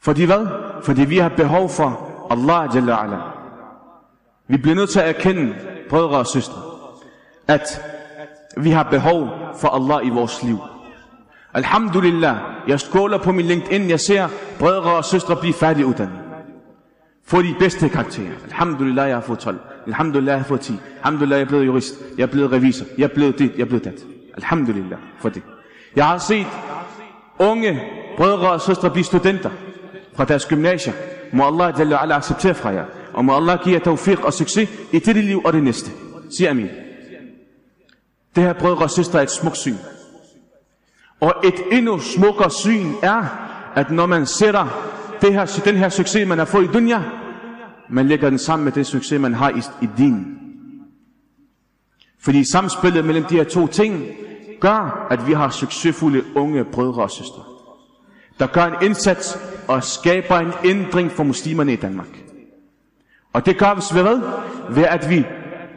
Fordi 0.00 0.24
hvad? 0.24 0.46
Fordi 0.82 1.04
vi 1.04 1.18
har 1.18 1.28
behov 1.28 1.68
for 1.68 2.10
Allah 2.30 2.74
Jalla 2.74 3.02
ala. 3.04 3.16
Vi 4.48 4.56
bliver 4.56 4.74
nødt 4.74 4.90
til 4.90 5.00
at 5.00 5.08
erkende, 5.08 5.54
brødre 5.88 6.18
og 6.18 6.26
søstre, 6.26 6.62
at 7.48 7.82
vi 8.56 8.70
har 8.70 8.82
behov 8.82 9.28
for 9.60 9.68
Allah 9.68 10.06
i 10.06 10.10
vores 10.10 10.42
liv. 10.42 10.58
Alhamdulillah, 11.54 12.36
jeg 12.68 12.80
skåler 12.80 13.18
på 13.18 13.32
min 13.32 13.46
LinkedIn, 13.46 13.90
jeg 13.90 14.00
ser 14.00 14.28
brødre 14.58 14.96
og 14.96 15.04
søstre 15.04 15.36
blive 15.36 15.54
færdiguddannet. 15.54 16.18
Få 17.26 17.42
de 17.42 17.54
bedste 17.58 17.88
karakterer. 17.88 18.32
Alhamdulillah, 18.44 19.08
jeg 19.08 19.16
har 19.16 19.22
fået 19.22 19.38
12. 19.38 19.58
Alhamdulillah, 19.86 20.32
jeg 20.32 20.40
har 20.40 20.48
fået 20.48 20.60
10. 20.60 20.72
Alhamdulillah, 20.96 21.38
jeg 21.38 21.44
er 21.44 21.48
blevet 21.48 21.66
jurist. 21.66 21.94
Jeg 22.16 22.22
er 22.22 22.26
blevet 22.26 22.52
revisor. 22.52 22.86
Jeg 22.98 23.04
er 23.04 23.14
blevet 23.14 23.38
dit. 23.38 23.52
Jeg 23.56 23.62
er 23.62 23.66
blevet 23.66 23.84
dat. 23.84 24.04
Alhamdulillah 24.36 24.98
for 25.18 25.28
det. 25.28 25.42
Jeg 25.96 26.06
har 26.06 26.18
set 26.18 26.46
unge 27.38 27.80
brødre 28.16 28.50
og 28.50 28.60
søstre 28.60 28.90
blive 28.90 29.04
studenter 29.04 29.50
fra 30.14 30.24
deres 30.24 30.46
gymnasier. 30.46 30.92
Må 31.32 31.46
Allah 31.46 31.74
Jalla 31.78 32.02
ala 32.02 32.16
acceptere 32.16 32.54
fra 32.54 32.68
jer. 32.68 32.84
Og 33.12 33.24
må 33.24 33.36
Allah 33.36 33.58
give 33.64 33.74
jer 33.74 33.80
tawfiq 33.80 34.20
og 34.20 34.32
succes 34.32 34.68
i 34.92 34.98
dette 34.98 35.20
liv 35.20 35.42
og 35.44 35.52
det 35.52 35.62
næste. 35.62 35.90
Sig 36.36 36.48
amin. 36.48 36.68
Det 38.36 38.44
her 38.44 38.52
brødre 38.52 38.82
og 38.82 38.90
søstre 38.90 39.18
er 39.18 39.22
et 39.22 39.30
smukt 39.30 39.56
syn. 39.56 39.76
Og 41.20 41.34
et 41.44 41.54
endnu 41.72 41.98
smukkere 41.98 42.50
syn 42.50 42.92
er, 43.02 43.24
at 43.74 43.90
når 43.90 44.06
man 44.06 44.26
sætter 44.26 44.66
det 45.20 45.32
her, 45.32 45.60
den 45.64 45.76
her 45.76 45.88
succes, 45.88 46.28
man 46.28 46.38
har 46.38 46.44
fået 46.44 46.64
i 46.64 46.72
dunja, 46.72 47.02
man 47.90 48.08
lægger 48.08 48.30
den 48.30 48.38
sammen 48.38 48.64
med 48.64 48.72
den 48.72 48.84
succes, 48.84 49.20
man 49.20 49.34
har 49.34 49.50
i, 49.50 49.62
i 49.84 49.88
din. 49.98 50.38
Fordi 52.20 52.44
samspillet 52.52 53.04
mellem 53.04 53.24
de 53.24 53.34
her 53.34 53.44
to 53.44 53.66
ting 53.66 54.04
gør, 54.60 55.06
at 55.10 55.26
vi 55.26 55.32
har 55.32 55.50
succesfulde 55.50 56.24
unge 56.34 56.64
brødre 56.64 57.02
og 57.02 57.10
søstre, 57.10 57.42
der 58.38 58.46
gør 58.46 58.64
en 58.64 58.86
indsats 58.86 59.38
og 59.68 59.84
skaber 59.84 60.38
en 60.38 60.52
ændring 60.64 61.12
for 61.12 61.22
muslimerne 61.22 61.72
i 61.72 61.76
Danmark. 61.76 62.22
Og 63.32 63.46
det 63.46 63.58
gør 63.58 63.74
vi 63.74 63.98
ved 63.98 64.02
hvad? 64.02 64.20
Ved 64.70 64.84
at 64.84 65.10
vi 65.10 65.24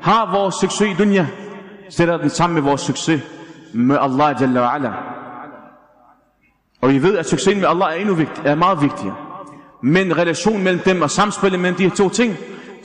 har 0.02 0.32
vores 0.32 0.56
succes 0.56 0.88
i 0.88 0.94
dunja, 0.94 1.28
sætter 1.90 2.18
den 2.18 2.30
sammen 2.30 2.56
med 2.56 2.64
vores 2.64 2.82
succes 2.82 3.22
med 3.74 3.98
Allah 4.02 4.36
Jalla 4.42 4.62
wa 4.62 4.76
ala. 4.76 4.92
Og 6.82 6.90
vi 6.90 7.04
ved, 7.04 7.18
at 7.18 7.26
succesen 7.26 7.60
med 7.60 7.68
Allah 7.68 7.88
er, 7.92 7.96
endnu 7.96 8.16
vigtig, 8.16 8.46
er 8.46 8.56
meget 8.56 8.82
vigtigere. 8.82 9.16
Men 9.84 10.18
relationen 10.18 10.64
mellem 10.64 10.82
dem 10.86 11.02
og 11.02 11.10
samspillet 11.10 11.60
mellem 11.60 11.78
de 11.78 11.84
her 11.84 11.96
to 11.96 12.10
ting, 12.10 12.36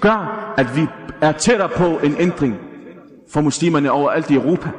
gør, 0.00 0.54
at 0.56 0.76
vi 0.76 0.86
er 1.20 1.32
tættere 1.32 1.68
på 1.68 1.84
en 1.84 2.16
ændring 2.18 2.56
for 3.32 3.40
muslimerne 3.40 3.92
overalt 3.92 4.30
i 4.30 4.34
Europa. 4.34 4.70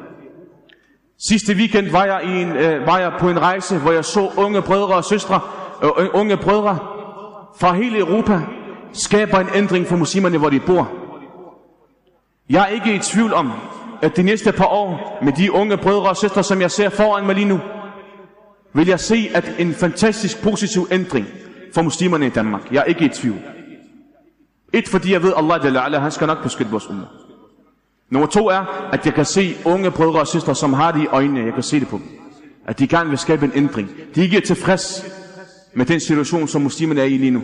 Sidste 1.30 1.54
weekend 1.54 1.92
var 1.92 2.06
jeg, 2.06 2.22
i 2.24 2.42
en, 2.42 2.52
øh, 2.52 2.88
var 2.88 2.98
jeg 2.98 3.14
på 3.20 3.30
en 3.30 3.42
rejse, 3.42 3.78
hvor 3.78 3.92
jeg 3.92 4.06
så 4.06 4.32
unge 4.38 4.62
brødre 4.62 4.96
og 4.96 5.04
søstre, 5.04 5.40
øh, 5.84 5.90
øh 5.98 6.10
unge 6.14 6.38
brødre 6.38 6.78
fra 7.60 7.74
hele 7.74 8.00
Europa, 8.00 8.42
skaber 8.94 9.40
en 9.40 9.50
ændring 9.56 9.88
for 9.88 9.96
muslimerne, 9.96 10.38
hvor 10.38 10.50
de 10.50 10.60
bor. 10.60 10.92
Jeg 12.50 12.62
er 12.64 12.68
ikke 12.68 12.96
i 12.96 13.00
tvivl 13.00 13.34
om, 13.34 13.52
at 14.02 14.18
de 14.18 14.24
næste 14.24 14.52
par 14.52 14.66
år, 14.66 15.20
med 15.24 15.34
de 15.34 15.52
unge 15.52 15.78
brødre 15.78 16.10
og 16.10 16.18
søstre, 16.18 16.44
som 16.44 16.62
jeg 16.62 16.72
ser 16.72 16.90
foran 16.90 17.26
mig 17.26 17.36
lige 17.36 17.48
nu, 17.48 17.60
vil 18.74 18.88
jeg 18.88 19.00
se 19.00 19.30
at 19.34 19.56
en 19.60 19.74
fantastisk 19.74 20.42
positiv 20.42 20.88
ændring 20.92 21.28
for 21.74 21.82
muslimerne 21.82 22.28
i 22.28 22.30
Danmark. 22.30 22.72
Jeg 22.72 22.80
er 22.80 22.84
ikke 22.84 23.06
i 23.06 23.10
tvivl. 23.10 23.40
Et, 24.74 24.88
fordi 24.88 25.12
jeg 25.12 25.24
ved, 25.24 25.34
Allah 25.36 26.02
han 26.02 26.12
skal 26.12 26.28
nok 26.28 26.44
beskytte 26.44 26.72
vores 26.72 26.90
umma. 26.90 27.06
Nummer 28.10 28.28
to 28.28 28.48
er, 28.48 28.90
at 28.94 29.06
jeg 29.06 29.14
kan 29.14 29.26
se 29.26 29.56
unge 29.66 29.92
brødre 29.92 30.20
og 30.20 30.28
søstre, 30.28 30.56
som 30.56 30.74
har 30.74 30.92
det 30.92 31.02
i 31.02 31.08
øjnene. 31.08 31.46
Jeg 31.46 31.54
kan 31.54 31.64
se 31.64 31.80
det 31.80 31.88
på 31.88 31.98
dem. 31.98 32.08
At 32.68 32.80
de 32.80 32.88
gerne 32.88 33.10
vil 33.10 33.18
skabe 33.18 33.46
en 33.46 33.52
ændring. 33.56 33.90
De 34.16 34.22
ikke 34.22 34.38
er 34.38 34.42
tilfreds 34.42 35.06
med 35.74 35.86
den 35.86 36.00
situation, 36.00 36.48
som 36.48 36.62
muslimerne 36.62 37.02
er 37.02 37.06
i 37.06 37.18
lige 37.18 37.32
nu. 37.32 37.44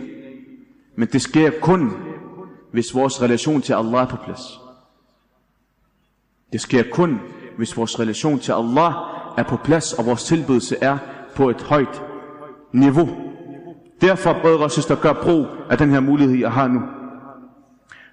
Men 0.96 1.08
det 1.12 1.22
sker 1.22 1.50
kun, 1.60 1.92
hvis 2.72 2.94
vores 2.94 3.22
relation 3.22 3.62
til 3.62 3.72
Allah 3.72 4.02
er 4.02 4.06
på 4.06 4.16
plads. 4.24 4.61
Det 6.52 6.60
sker 6.60 6.82
kun, 6.92 7.20
hvis 7.56 7.76
vores 7.76 8.00
relation 8.00 8.38
til 8.38 8.52
Allah 8.52 8.92
er 9.38 9.42
på 9.42 9.56
plads, 9.56 9.92
og 9.92 10.06
vores 10.06 10.24
tilbydelse 10.24 10.76
er 10.80 10.98
på 11.34 11.50
et 11.50 11.62
højt 11.62 12.02
niveau. 12.72 13.08
Derfor, 14.00 14.36
brødre 14.42 14.64
og 14.64 14.70
søster, 14.70 14.94
gør 14.94 15.12
brug 15.12 15.46
af 15.70 15.78
den 15.78 15.90
her 15.90 16.00
mulighed, 16.00 16.38
jeg 16.38 16.52
har 16.52 16.68
nu. 16.68 16.80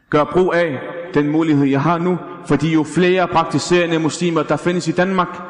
Gør 0.09 0.23
brug 0.23 0.53
af 0.53 0.79
den 1.13 1.27
mulighed, 1.27 1.65
jeg 1.65 1.81
har 1.81 1.97
nu, 1.97 2.17
fordi 2.45 2.73
jo 2.73 2.83
flere 2.83 3.27
praktiserende 3.27 3.99
muslimer, 3.99 4.43
der 4.43 4.57
findes 4.57 4.87
i 4.87 4.91
Danmark, 4.91 5.41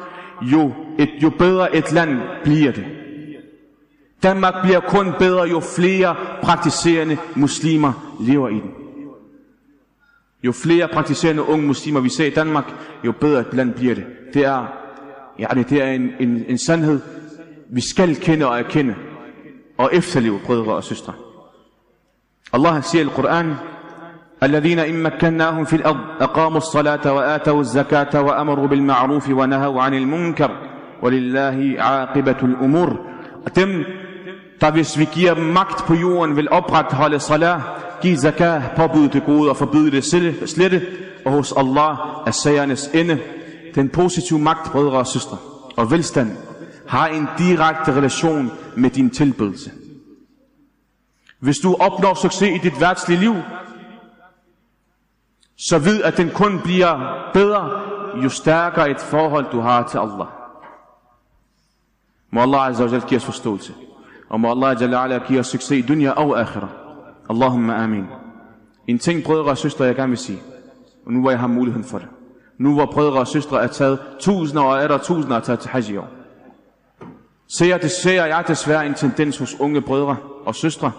jo, 0.41 0.72
et, 1.00 1.10
jo 1.24 1.29
bedre 1.29 1.75
et 1.75 1.91
land 1.91 2.19
bliver 2.43 2.72
det. 2.72 2.86
Danmark 4.24 4.53
bliver 4.63 4.79
kun 4.79 5.13
bedre, 5.19 5.43
jo 5.43 5.60
flere 5.60 6.15
praktiserende 6.43 7.17
muslimer 7.36 8.15
lever 8.19 8.50
i 8.50 8.53
den. 8.53 8.78
Jo 10.42 10.52
flere 10.52 10.88
praktiserende 10.88 11.42
unge 11.42 11.66
muslimer 11.66 12.00
vi 12.00 12.08
ser 12.08 12.26
i 12.26 12.30
Danmark, 12.30 12.64
jo 13.04 13.12
bedre 13.12 13.40
et 13.40 13.54
land 13.54 13.75
bliver 13.75 13.94
det. 13.94 14.04
Det 14.34 14.44
er, 14.44 14.66
ja, 15.38 15.46
det 15.54 15.82
er 15.82 15.87
en, 15.87 16.11
en, 16.20 16.44
en 16.49 16.58
sandhed, 16.58 17.00
vi 17.70 17.80
skal 17.80 18.16
kende 18.16 18.46
og 18.46 18.58
erkende 18.58 18.94
og 19.78 19.90
efterleve, 19.92 20.40
brødre 20.46 20.75
og 20.75 20.84
søstre. 20.84 21.12
Allah 22.52 22.82
siger 22.82 23.04
i 23.04 23.08
Koran, 23.14 23.54
الذين 24.42 24.78
إن 24.78 25.02
مكناهم 25.02 25.64
في 25.64 25.76
الأرض 25.76 26.00
أقاموا 26.20 26.58
الصلاة 26.58 27.12
وآتوا 27.12 27.61
الزكاة 27.61 28.23
وأمروا 28.23 28.66
بالمعروف 28.66 29.28
ونهوا 29.28 29.82
عن 29.82 29.94
المنكر 29.94 30.50
ولله 31.02 31.75
عاقبة 31.78 32.37
الأمور 32.42 33.14
dem, 33.56 33.84
der 34.61 34.70
hvis 34.70 34.99
vi 34.99 35.08
giver 35.12 35.34
dem 35.34 35.44
magt 35.44 35.84
på 35.87 35.94
jorden, 35.94 36.37
vil 36.37 36.50
opretholde 36.50 37.20
salah, 37.20 37.61
give 38.01 38.18
zakah, 38.18 38.75
påbyde 38.75 39.10
det 39.10 39.25
gode 39.25 39.50
og 39.50 39.58
forbyde 39.58 39.91
det 39.91 40.03
slette, 40.50 40.82
og 41.25 41.32
hos 41.32 41.51
Allah 41.51 41.98
er 42.27 42.32
sagernes 42.32 42.89
ende. 42.94 43.20
Den 43.75 43.89
positive 43.89 44.39
magt, 44.39 44.72
brødre 44.72 44.98
og 44.98 45.08
søstre, 45.08 45.38
og 45.77 45.91
velstand, 45.91 46.38
har 46.88 47.08
en 47.08 47.27
direkte 47.38 47.91
relation 47.91 48.51
med 48.75 48.89
din 48.89 49.10
tilbedelse. 49.10 49.72
Hvis 51.39 51.58
du 51.58 51.75
opnår 51.79 52.13
succes 52.13 52.50
i 52.50 52.58
dit 52.58 52.82
værtslige 52.82 53.20
liv, 53.20 53.36
så 55.58 55.79
vid, 55.79 56.03
at 56.03 56.18
den 56.18 56.29
kun 56.29 56.60
bliver 56.63 57.29
bedre, 57.34 57.82
jo 58.24 58.29
stærkere 58.29 58.91
et 58.91 59.00
forhold 59.00 59.46
du 59.51 59.60
har 59.60 59.88
til 59.88 59.98
Allah. 59.98 60.27
Må 62.32 62.41
Allah 62.41 62.68
Azza 62.68 62.84
wa 62.84 63.00
give 63.00 63.18
os 63.18 63.25
forståelse. 63.25 63.74
Og 64.29 64.39
må 64.39 64.51
Allah 64.51 64.82
Jalla 64.82 65.03
ala 65.03 65.20
give 65.27 65.39
os 65.39 65.48
succes 65.48 65.72
i 65.72 65.82
dunya 65.82 66.12
og 66.12 66.41
akhirah. 66.41 66.88
Allahumma 67.29 67.83
amin. 67.83 68.05
En 68.88 69.00
ting, 69.00 69.24
brødre 69.24 69.50
og 69.50 69.57
søstre, 69.57 69.86
jeg 69.86 69.95
gerne 69.95 70.09
vil 70.09 70.17
sige. 70.17 70.41
Og 71.05 71.13
nu 71.13 71.21
hvor 71.21 71.29
jeg 71.29 71.39
har 71.39 71.48
muligheden 71.48 71.88
for 71.88 71.98
det. 72.00 72.07
Nu 72.57 72.74
hvor 72.74 72.86
brødre 72.86 73.19
og 73.19 73.27
søstre 73.27 73.63
er 73.63 73.67
taget 73.67 74.00
tusinder 74.19 74.63
og 74.63 74.83
er 74.83 74.88
der 74.88 74.98
tusinder 74.98 75.38
er 75.38 75.39
taget 75.39 75.59
til 75.59 75.69
hajj 75.69 75.83
i 75.89 75.98
år. 75.98 76.09
Ser, 77.48 77.77
det 77.77 77.91
ser 77.91 78.25
jeg 78.25 78.43
desværre 78.48 78.86
en 78.86 78.93
tendens 78.93 79.38
hos 79.38 79.59
unge 79.59 79.81
brødre 79.81 80.17
og 80.45 80.55
søstre, 80.55 80.91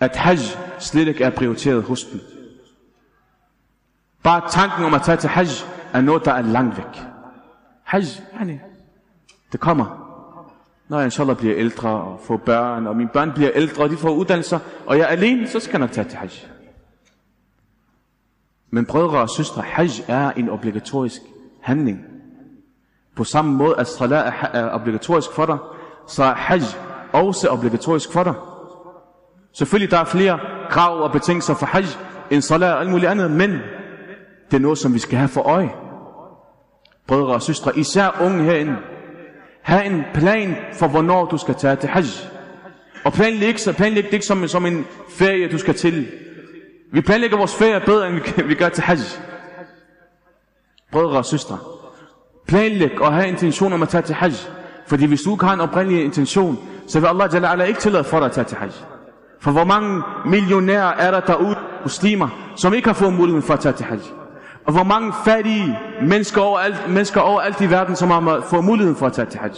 at 0.00 0.16
hajj 0.16 0.38
slet 0.78 1.08
ikke 1.08 1.24
er 1.24 1.30
prioriteret 1.30 1.82
hos 1.82 2.04
dem. 2.04 2.20
Bare 4.22 4.50
tanken 4.50 4.84
om 4.84 4.94
at 4.94 5.02
tage 5.02 5.16
til 5.16 5.30
hajj 5.30 5.46
er 5.92 6.00
noget, 6.00 6.24
der 6.24 6.32
er 6.32 6.42
langt 6.42 6.76
væk. 6.76 7.02
Hajj, 7.84 8.04
yani, 8.40 8.58
det 9.52 9.60
kommer. 9.60 10.03
Når 10.88 10.98
jeg 10.98 11.04
inshallah 11.04 11.36
bliver 11.36 11.54
ældre 11.56 11.88
og 11.88 12.20
får 12.24 12.36
børn, 12.36 12.86
og 12.86 12.96
mine 12.96 13.08
børn 13.08 13.32
bliver 13.32 13.50
ældre, 13.54 13.82
og 13.82 13.90
de 13.90 13.96
får 13.96 14.10
uddannelser, 14.10 14.58
og 14.86 14.98
jeg 14.98 15.04
er 15.04 15.08
alene, 15.08 15.48
så 15.48 15.60
skal 15.60 15.72
jeg 15.72 15.80
nok 15.80 15.92
tage 15.92 16.08
til 16.08 16.18
hajj. 16.18 16.30
Men 18.70 18.86
brødre 18.86 19.20
og 19.20 19.30
søstre, 19.30 19.62
hajj 19.62 19.88
er 20.08 20.30
en 20.30 20.48
obligatorisk 20.48 21.20
handling. 21.60 22.04
På 23.16 23.24
samme 23.24 23.52
måde, 23.52 23.74
at 23.78 23.86
salat 23.88 24.34
er 24.52 24.70
obligatorisk 24.70 25.32
for 25.32 25.46
dig, 25.46 25.58
så 26.08 26.24
er 26.24 26.34
hajj 26.34 26.60
også 27.12 27.48
obligatorisk 27.48 28.12
for 28.12 28.22
dig. 28.22 28.34
Selvfølgelig 29.52 29.90
der 29.90 29.98
er 29.98 30.04
flere 30.04 30.38
krav 30.70 31.02
og 31.02 31.12
betingelser 31.12 31.54
for 31.54 31.66
hajj 31.66 31.84
end 32.30 32.42
salat 32.42 32.72
og 32.72 32.80
alt 32.80 32.90
muligt 32.90 33.10
andet, 33.10 33.30
men 33.30 33.50
det 34.50 34.56
er 34.56 34.58
noget, 34.58 34.78
som 34.78 34.94
vi 34.94 34.98
skal 34.98 35.18
have 35.18 35.28
for 35.28 35.40
øje. 35.40 35.70
Brødre 37.06 37.34
og 37.34 37.42
søstre, 37.42 37.78
især 37.78 38.20
unge 38.20 38.44
herinde, 38.44 38.76
have 39.64 39.84
en 39.84 40.04
plan 40.14 40.56
for, 40.72 40.88
hvornår 40.88 41.24
du 41.24 41.38
skal 41.38 41.54
tage 41.54 41.76
til 41.76 41.88
hajj. 41.88 42.04
Og 43.04 43.12
planlæg, 43.12 43.60
så 43.60 43.72
planlæg 43.72 44.04
det 44.04 44.12
ikke 44.12 44.26
som, 44.26 44.48
som 44.48 44.66
en 44.66 44.86
ferie, 45.10 45.48
du 45.48 45.58
skal 45.58 45.74
til. 45.74 46.06
Vi 46.92 47.00
planlægger 47.00 47.36
vores 47.36 47.54
ferie 47.54 47.80
bedre, 47.80 48.08
end 48.08 48.14
vi, 48.14 48.42
vi 48.42 48.54
gør 48.54 48.68
til 48.68 48.82
hajj. 48.84 48.98
Brødre 50.92 51.18
og 51.18 51.24
søstre, 51.24 51.58
planlæg 52.46 53.00
og 53.00 53.14
have 53.14 53.28
intention 53.28 53.72
om 53.72 53.82
at 53.82 53.88
tage 53.88 54.02
til 54.02 54.14
hajj. 54.14 54.32
Fordi 54.86 55.06
hvis 55.06 55.22
du 55.22 55.34
ikke 55.34 55.44
har 55.44 55.54
en 55.54 55.60
oprindelig 55.60 56.04
intention, 56.04 56.58
så 56.86 57.00
vil 57.00 57.06
Allah 57.06 57.30
Jalla 57.32 57.52
ala 57.52 57.64
ikke 57.64 57.80
tillade 57.80 58.04
for 58.04 58.18
dig 58.18 58.26
at 58.26 58.32
tage 58.32 58.44
til 58.44 58.56
hajj. 58.56 58.70
For 59.40 59.50
hvor 59.50 59.64
mange 59.64 60.02
millionærer 60.26 60.92
er 60.92 61.10
der 61.10 61.20
derude, 61.20 61.56
muslimer, 61.82 62.52
som 62.56 62.74
ikke 62.74 62.88
har 62.88 62.94
fået 62.94 63.12
muligheden 63.12 63.42
for 63.42 63.54
at 63.54 63.60
tage 63.60 63.72
til 63.72 63.86
hajj? 63.86 64.23
Og 64.66 64.72
hvor 64.72 64.82
mange 64.82 65.12
fattige 65.24 65.78
mennesker 66.02 66.40
overalt, 66.40 66.88
mennesker 66.88 67.20
overalt 67.20 67.60
i 67.60 67.70
verden, 67.70 67.96
som 67.96 68.10
har 68.10 68.46
fået 68.50 68.64
muligheden 68.64 68.96
for 68.96 69.06
at 69.06 69.12
tage 69.12 69.26
til 69.26 69.40
hajj. 69.40 69.54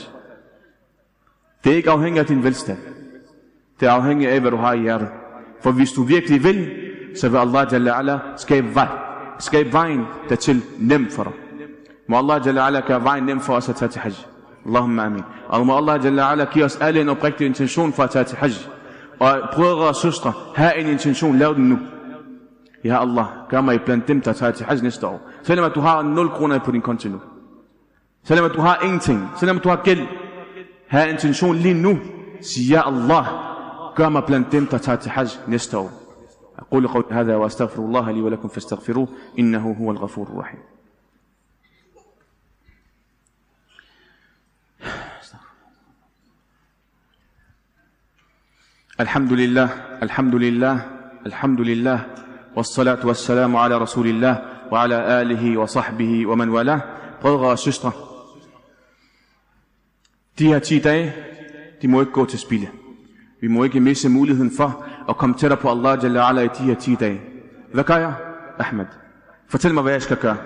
Det 1.65 1.73
er 1.73 1.77
ikke 1.77 1.91
afhængigt 1.91 2.21
af 2.21 2.27
din 2.27 2.45
velstand. 2.45 2.79
Det 3.81 3.89
er 3.89 3.93
afhængigt 3.93 4.31
af, 4.31 4.41
hvad 4.41 4.51
du 4.51 4.57
har 4.57 4.73
i 4.73 4.79
hjertet. 4.79 5.09
For 5.63 5.71
hvis 5.71 5.93
du 5.93 6.03
virkelig 6.03 6.45
vil, 6.45 6.71
så 7.17 7.29
vil 7.29 7.39
Allah 7.39 7.67
Jalla 7.73 7.99
ala 7.99 8.19
skabe 8.37 8.75
vej. 8.75 8.89
Skabe 9.39 9.73
vejen 9.73 10.05
dertil 10.29 10.63
nem 10.79 11.11
for 11.11 11.23
dig. 11.23 11.33
Må 12.09 12.19
Allah 12.19 12.47
Jalla 12.47 12.67
ala 12.67 12.81
gøre 12.81 13.05
vejen 13.05 13.25
nem 13.25 13.41
for 13.41 13.55
os 13.55 13.69
at 13.69 13.77
tage 13.77 13.89
til 13.89 14.01
hajj. 14.01 14.13
Allahumma 14.67 15.05
amin. 15.05 15.23
Og 15.49 15.67
må 15.67 15.77
Allah 15.77 16.05
Jalla 16.05 16.31
ala 16.31 16.45
give 16.45 16.65
os 16.65 16.77
alle 16.77 17.01
en 17.01 17.09
oprigtig 17.09 17.47
intention 17.47 17.93
for 17.93 18.03
at 18.03 18.11
tage 18.11 18.25
til 18.25 18.39
hajj. 18.39 18.53
Og 19.19 19.39
brødre 19.53 19.89
og 19.89 19.97
søstre, 19.97 20.33
have 20.55 20.77
en 20.77 20.87
intention, 20.87 21.39
lav 21.39 21.55
den 21.55 21.69
nu. 21.69 21.79
Ja 22.87 23.01
Allah, 23.01 23.27
gør 23.49 23.61
mig 23.61 23.83
blandt 23.83 24.09
dem, 24.09 24.21
der 24.21 24.33
tager 24.33 24.53
til 24.53 24.67
hajj 24.67 24.79
næste 24.83 25.07
år. 25.07 25.21
Selvom 25.43 25.65
at 25.67 25.75
du 25.75 25.81
har 25.81 26.03
0 26.03 26.29
kroner 26.31 26.59
på 26.59 26.71
din 26.71 26.83
konto 26.83 27.09
nu. 27.09 27.21
Selvom 28.25 28.45
at 28.47 28.53
du 28.57 28.61
har 28.61 28.81
ingenting. 28.85 29.29
Selvom 29.39 29.57
at 29.57 29.65
du 29.65 29.69
har 29.69 29.83
gæld. 29.85 30.07
Have 30.89 31.11
intention 31.11 31.57
lige 31.57 31.75
nu. 31.75 31.99
Sig 32.41 32.69
ja 32.71 32.89
Allah, 32.89 33.25
gør 33.95 34.09
mig 34.09 34.25
blandt 34.27 34.53
dem, 34.53 34.67
der 34.67 34.79
tager 34.79 34.97
til 34.97 35.11
hajj 35.11 35.29
næste 35.47 35.79
år. 35.79 36.07
أقول 36.59 36.89
قول 36.89 37.05
هذا 37.11 37.37
وأستغفر 37.37 37.83
الله 37.83 38.11
لي 38.11 38.21
ولكم 38.21 38.49
فاستغفروه 38.49 39.09
إنه 39.39 39.73
هو 39.73 39.91
الغفور 39.91 40.27
الرحيم 40.27 40.61
الحمد 49.01 49.33
لله 49.33 49.69
الحمد 50.03 50.35
لله 50.35 50.75
الحمد 51.27 51.61
لله 51.61 52.26
والصلاة 52.56 53.06
والسلام 53.06 53.56
على 53.56 53.78
رسول 53.78 54.08
الله 54.08 54.42
وعلى 54.72 55.22
آله 55.22 55.58
وصحبه 55.60 56.26
ومن 56.26 56.50
والاه 56.50 56.82
brødre 57.22 57.50
og 57.50 57.60
søstre 57.60 57.92
de 60.40 60.48
her 60.48 60.60
10 60.60 60.80
dage 60.80 61.14
de 61.82 61.88
må 61.88 62.00
ikke 62.02 62.12
gå 62.12 62.26
til 62.26 62.40
spilde 62.40 62.68
vi 63.42 63.48
må 63.48 63.64
ikke 63.64 63.80
misse 63.80 64.10
muligheden 64.10 64.52
for 64.58 64.86
at 65.10 65.18
komme 65.18 65.36
tættere 65.36 65.60
på 65.62 65.70
Allah 65.70 66.00
Jalla 66.04 66.30
ala 66.30 66.42
i 66.42 66.48
de 66.48 66.64
her 66.64 66.76
10 66.76 66.96
dage 66.96 67.22
hvad 67.74 67.84
gør 67.84 67.98
jeg? 67.98 68.14
Ahmed 68.60 68.86
fortæl 69.50 69.74
mig 69.74 69.84
hvad 69.84 69.94
jeg 69.94 70.02
skal 70.02 70.18
gøre 70.18 70.38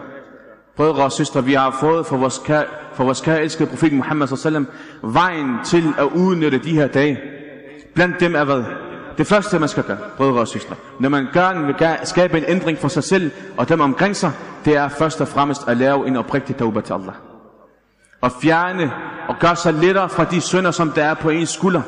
brødre 0.76 1.04
og 1.04 1.12
søstre 1.12 1.44
vi 1.44 1.54
har 1.54 1.72
fået 1.80 2.06
for 2.06 2.18
vores 2.18 2.42
kære, 2.46 2.66
for 2.94 3.04
vores 3.04 3.22
kære 3.22 3.42
elskede 3.42 3.70
profet 3.70 3.94
Muhammad 3.94 4.28
sallam 4.28 4.68
vejen 5.02 5.58
til 5.66 5.84
at 5.98 6.04
udnytte 6.16 6.58
de 6.58 6.74
her 6.74 6.88
dage 6.88 7.20
blandt 7.94 8.20
dem 8.20 8.36
er 8.36 8.44
hvad? 8.44 8.64
Det 9.21 9.29
første, 9.29 9.59
man 9.59 9.69
skal 9.69 9.83
gøre, 9.83 9.99
brødre 10.17 10.41
og 10.41 10.49
søstre, 10.49 10.77
når 11.01 11.09
man 11.09 11.27
gerne 11.33 11.67
vil 11.67 11.75
skabe 12.05 12.39
en 12.39 12.45
ændring 12.49 12.79
for 12.79 12.89
sig 12.89 13.05
selv 13.05 13.31
og 13.57 13.69
dem 13.69 13.81
omkring 13.81 14.17
sig, 14.17 14.33
det 14.65 14.77
er 14.77 14.89
først 14.89 15.21
og 15.21 15.29
fremmest 15.29 15.69
at 15.69 15.77
lave 15.77 16.07
en 16.07 16.17
oprigtig 16.17 16.57
tauba 16.57 16.81
til 16.81 16.93
Allah. 16.93 17.15
Og 18.21 18.33
fjerne 18.43 18.93
og 19.29 19.37
gøre 19.41 19.57
sig 19.57 19.75
lettere 19.75 20.09
fra 20.09 20.25
de 20.25 20.41
synder, 20.41 20.71
som 20.71 20.91
der 20.91 21.05
er 21.05 21.15
på 21.15 21.31
ens 21.31 21.49
skulder. 21.49 21.83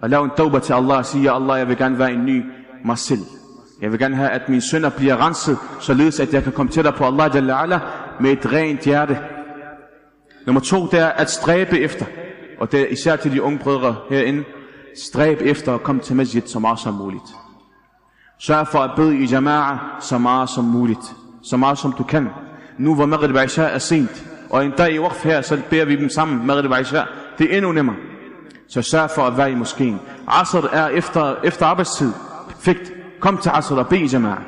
Og 0.00 0.10
lave 0.10 0.24
en 0.24 0.30
tauba 0.36 0.58
til 0.58 0.72
Allah 0.72 0.96
og 0.96 1.06
sige, 1.06 1.30
Allah, 1.30 1.58
jeg 1.58 1.68
vil 1.68 1.76
gerne 1.76 1.98
være 1.98 2.12
en 2.12 2.24
ny 2.24 2.44
mig 2.84 2.98
selv. 2.98 3.22
Jeg 3.82 3.92
vil 3.92 3.98
gerne 3.98 4.16
have, 4.16 4.30
at 4.30 4.48
mine 4.48 4.62
synder 4.62 4.90
bliver 4.90 5.26
renset, 5.26 5.58
således 5.80 6.20
at 6.20 6.34
jeg 6.34 6.42
kan 6.42 6.52
komme 6.52 6.72
tættere 6.72 6.94
på 6.94 7.04
Allah 7.04 7.30
Jalla 7.34 7.62
ala, 7.62 7.80
med 8.20 8.30
et 8.30 8.52
rent 8.52 8.80
hjerte. 8.80 9.18
Nummer 10.46 10.60
to, 10.60 10.86
det 10.86 11.00
er 11.00 11.08
at 11.08 11.30
stræbe 11.30 11.80
efter. 11.80 12.06
Og 12.60 12.72
det 12.72 12.80
er 12.80 12.86
især 12.86 13.16
til 13.16 13.32
de 13.32 13.42
unge 13.42 13.58
brødre 13.58 13.96
herinde, 14.10 14.44
Stræb 14.96 15.40
efter 15.40 15.74
at 15.74 15.82
komme 15.82 16.00
til 16.00 16.16
masjid 16.16 16.42
så 16.46 16.58
meget 16.58 16.78
som 16.78 16.94
muligt. 16.94 17.24
Sørg 18.38 18.68
for 18.68 18.78
at 18.78 18.90
bede 18.96 19.18
i 19.18 19.24
jama'a 19.24 20.00
så 20.00 20.18
meget 20.18 20.50
som 20.50 20.64
muligt. 20.64 21.14
Så 21.42 21.56
meget 21.56 21.78
som 21.78 21.92
du 21.92 22.02
kan. 22.02 22.28
Nu 22.78 22.94
hvor 22.94 23.06
Maghrib 23.06 23.36
og 23.36 23.44
Isha 23.44 23.62
er 23.62 23.78
sent, 23.78 24.26
og 24.50 24.64
en 24.64 24.72
dag 24.78 24.92
i 24.92 24.98
waqf 24.98 25.24
her, 25.24 25.40
så 25.40 25.60
beder 25.70 25.84
vi 25.84 25.96
dem 25.96 26.08
sammen, 26.08 26.46
Maghrib 26.46 26.70
og 26.70 26.80
Isha. 26.80 27.02
Det 27.38 27.52
er 27.52 27.56
endnu 27.56 27.72
nemmere. 27.72 27.96
Så 28.68 28.82
sørg 28.82 29.10
for 29.10 29.22
at 29.22 29.36
være 29.36 29.52
i 29.52 29.54
moskeen. 29.54 30.00
Asr 30.26 30.56
er 30.72 30.88
efter, 30.88 31.36
efter 31.44 31.66
arbejdstid. 31.66 32.12
Perfekt. 32.48 32.92
Kom 33.20 33.38
til 33.38 33.50
Asr 33.54 33.74
og 33.74 33.88
bed 33.88 33.98
i 33.98 34.04
jama'a. 34.04 34.40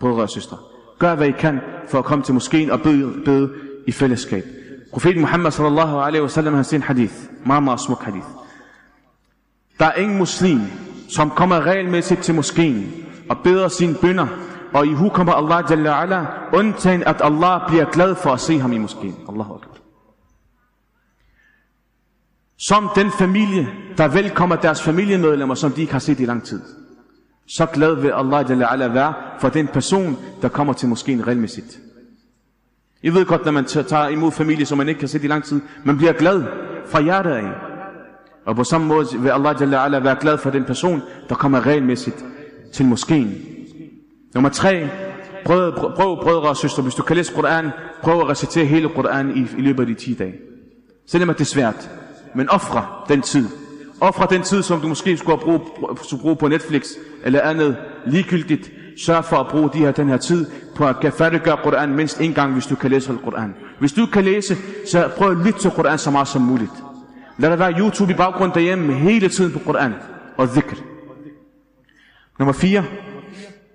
Brødre 0.00 0.22
og 0.22 0.30
søstre. 0.30 0.56
Gør 0.98 1.14
hvad 1.14 1.28
I 1.28 1.32
kan 1.32 1.60
for 1.88 1.98
at 1.98 2.04
komme 2.04 2.24
til 2.24 2.34
moskeen 2.34 2.70
og 2.70 2.80
bede, 2.82 3.12
bede 3.24 3.50
i 3.86 3.92
fællesskab. 3.92 4.44
Profeten 4.92 5.20
Muhammad 5.20 5.50
sallallahu 5.50 5.98
alaihi 5.98 6.22
wasallam 6.22 6.54
har 6.54 6.62
sin 6.62 6.82
hadith. 6.82 7.14
Meget, 7.46 7.62
meget 7.62 7.80
smuk 7.80 8.02
hadith. 8.02 8.26
Der 9.80 9.86
er 9.86 9.94
ingen 9.94 10.18
muslim, 10.18 10.60
som 11.08 11.30
kommer 11.30 11.66
regelmæssigt 11.66 12.22
til 12.22 12.34
moskeen 12.34 12.92
og 13.28 13.38
beder 13.44 13.68
sine 13.68 13.94
bønder, 13.94 14.26
og 14.74 14.86
i 14.86 14.92
hu 14.92 15.08
kommer 15.08 15.32
Allah 15.32 15.64
Jalla 15.70 16.02
ala, 16.02 16.26
undtagen 16.52 17.02
at 17.02 17.20
Allah 17.24 17.60
bliver 17.68 17.84
glad 17.84 18.14
for 18.14 18.30
at 18.30 18.40
se 18.40 18.58
ham 18.58 18.72
i 18.72 18.78
moskeen. 18.78 19.16
Allahu 19.28 19.54
Akbar. 19.54 19.76
Som 22.58 22.90
den 22.94 23.10
familie, 23.18 23.68
der 23.96 24.08
velkommer 24.08 24.56
deres 24.56 24.82
familiemedlemmer, 24.82 25.54
som 25.54 25.72
de 25.72 25.80
ikke 25.80 25.92
har 25.92 26.00
set 26.00 26.20
i 26.20 26.24
lang 26.24 26.44
tid. 26.44 26.60
Så 27.48 27.66
glad 27.66 27.94
vil 27.94 28.12
Allah 28.14 28.46
Jalla 28.48 28.72
ala 28.72 28.86
være 28.86 29.14
for 29.40 29.48
den 29.48 29.68
person, 29.68 30.16
der 30.42 30.48
kommer 30.48 30.72
til 30.72 30.88
moskeen 30.88 31.26
regelmæssigt. 31.26 31.78
I 33.02 33.10
ved 33.10 33.26
godt, 33.26 33.44
når 33.44 33.52
man 33.52 33.64
tager 33.64 34.08
imod 34.08 34.32
familie, 34.32 34.66
som 34.66 34.78
man 34.78 34.88
ikke 34.88 34.98
kan 34.98 35.08
se 35.08 35.20
i 35.24 35.26
lang 35.26 35.44
tid, 35.44 35.60
man 35.84 35.96
bliver 35.96 36.12
glad 36.12 36.44
fra 36.86 37.00
hjertet 37.00 37.30
af. 37.30 37.69
Og 38.50 38.56
på 38.56 38.64
samme 38.64 38.86
måde 38.86 39.06
vil 39.18 39.28
Allah 39.30 39.56
Jalla 39.60 39.84
ala 39.84 39.98
være 39.98 40.16
glad 40.20 40.38
for 40.38 40.50
den 40.50 40.64
person, 40.64 41.02
der 41.28 41.34
kommer 41.34 41.66
regelmæssigt 41.66 42.24
til 42.72 42.86
moskeen. 42.86 43.34
Nummer 44.34 44.50
tre, 44.50 44.88
prøv, 45.44 45.72
prøv, 45.72 45.94
prøv 45.96 46.22
brødre 46.22 46.48
og 46.48 46.56
søstre, 46.56 46.82
hvis 46.82 46.94
du 46.94 47.02
kan 47.02 47.16
læse 47.16 47.32
Koran, 47.34 47.70
prøv 48.02 48.20
at 48.20 48.28
recitere 48.28 48.64
hele 48.64 48.88
Koran 48.88 49.36
i, 49.36 49.40
i 49.58 49.62
løbet 49.62 49.80
af 49.80 49.86
de 49.86 49.94
10 49.94 50.14
dage. 50.14 50.34
Selvom 51.06 51.28
det 51.28 51.40
er 51.40 51.44
svært, 51.44 51.90
men 52.34 52.48
ofre 52.48 52.86
den 53.08 53.22
tid. 53.22 53.48
Ofre 54.00 54.26
den 54.30 54.42
tid, 54.42 54.62
som 54.62 54.80
du 54.80 54.88
måske 54.88 55.16
skulle 55.16 55.38
bruge, 55.38 55.60
skulle 56.02 56.22
bruge 56.22 56.36
på 56.36 56.48
Netflix 56.48 56.88
eller 57.24 57.40
andet 57.40 57.76
ligegyldigt. 58.06 58.70
Sørg 59.04 59.24
for 59.24 59.36
at 59.36 59.48
bruge 59.48 59.70
de 59.72 59.78
her, 59.78 59.92
den 59.92 60.08
her 60.08 60.16
tid 60.16 60.46
på 60.76 60.86
at 60.86 61.14
færdiggøre 61.18 61.56
Koran 61.62 61.94
mindst 61.94 62.20
en 62.20 62.34
gang, 62.34 62.52
hvis 62.52 62.66
du 62.66 62.74
kan 62.74 62.90
læse 62.90 63.18
Koran. 63.24 63.54
Hvis 63.78 63.92
du 63.92 64.06
kan 64.06 64.24
læse, 64.24 64.56
så 64.90 65.10
prøv 65.16 65.30
at 65.30 65.36
lytte 65.36 65.60
til 65.60 65.70
Koran 65.70 65.98
så 65.98 66.10
meget 66.10 66.28
som 66.28 66.42
muligt. 66.42 66.72
Lad 67.40 67.50
der 67.50 67.56
være 67.56 67.78
YouTube 67.78 68.12
i 68.12 68.16
baggrunden 68.16 68.54
derhjemme 68.54 68.94
hele 68.94 69.28
tiden 69.28 69.52
på 69.52 69.58
Koran 69.58 69.94
og 70.36 70.48
dhikr. 70.48 70.76
Nummer 72.38 72.52
4. 72.52 72.84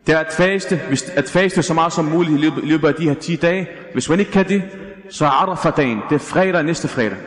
Det 0.07 0.15
er 0.15 0.19
at 0.19 0.33
faste, 0.33 0.81
hvis, 0.87 1.03
at 1.09 1.29
faste 1.29 1.63
så 1.63 1.73
meget 1.73 1.93
som 1.93 2.05
muligt 2.05 2.39
i 2.39 2.41
løbet, 2.41 2.63
i 2.63 2.67
løbet 2.67 2.87
af 2.87 2.93
de 2.93 3.03
her 3.03 3.13
10 3.13 3.35
dage. 3.35 3.67
Hvis 3.93 4.09
man 4.09 4.19
ikke 4.19 4.31
kan 4.31 4.47
det, 4.47 4.63
så 5.09 5.25
er 5.25 5.29
Arafat-dagen. 5.29 6.01
Det 6.09 6.15
er 6.15 6.19
fredag 6.19 6.63
næste 6.63 6.87
fredag. 6.87 7.17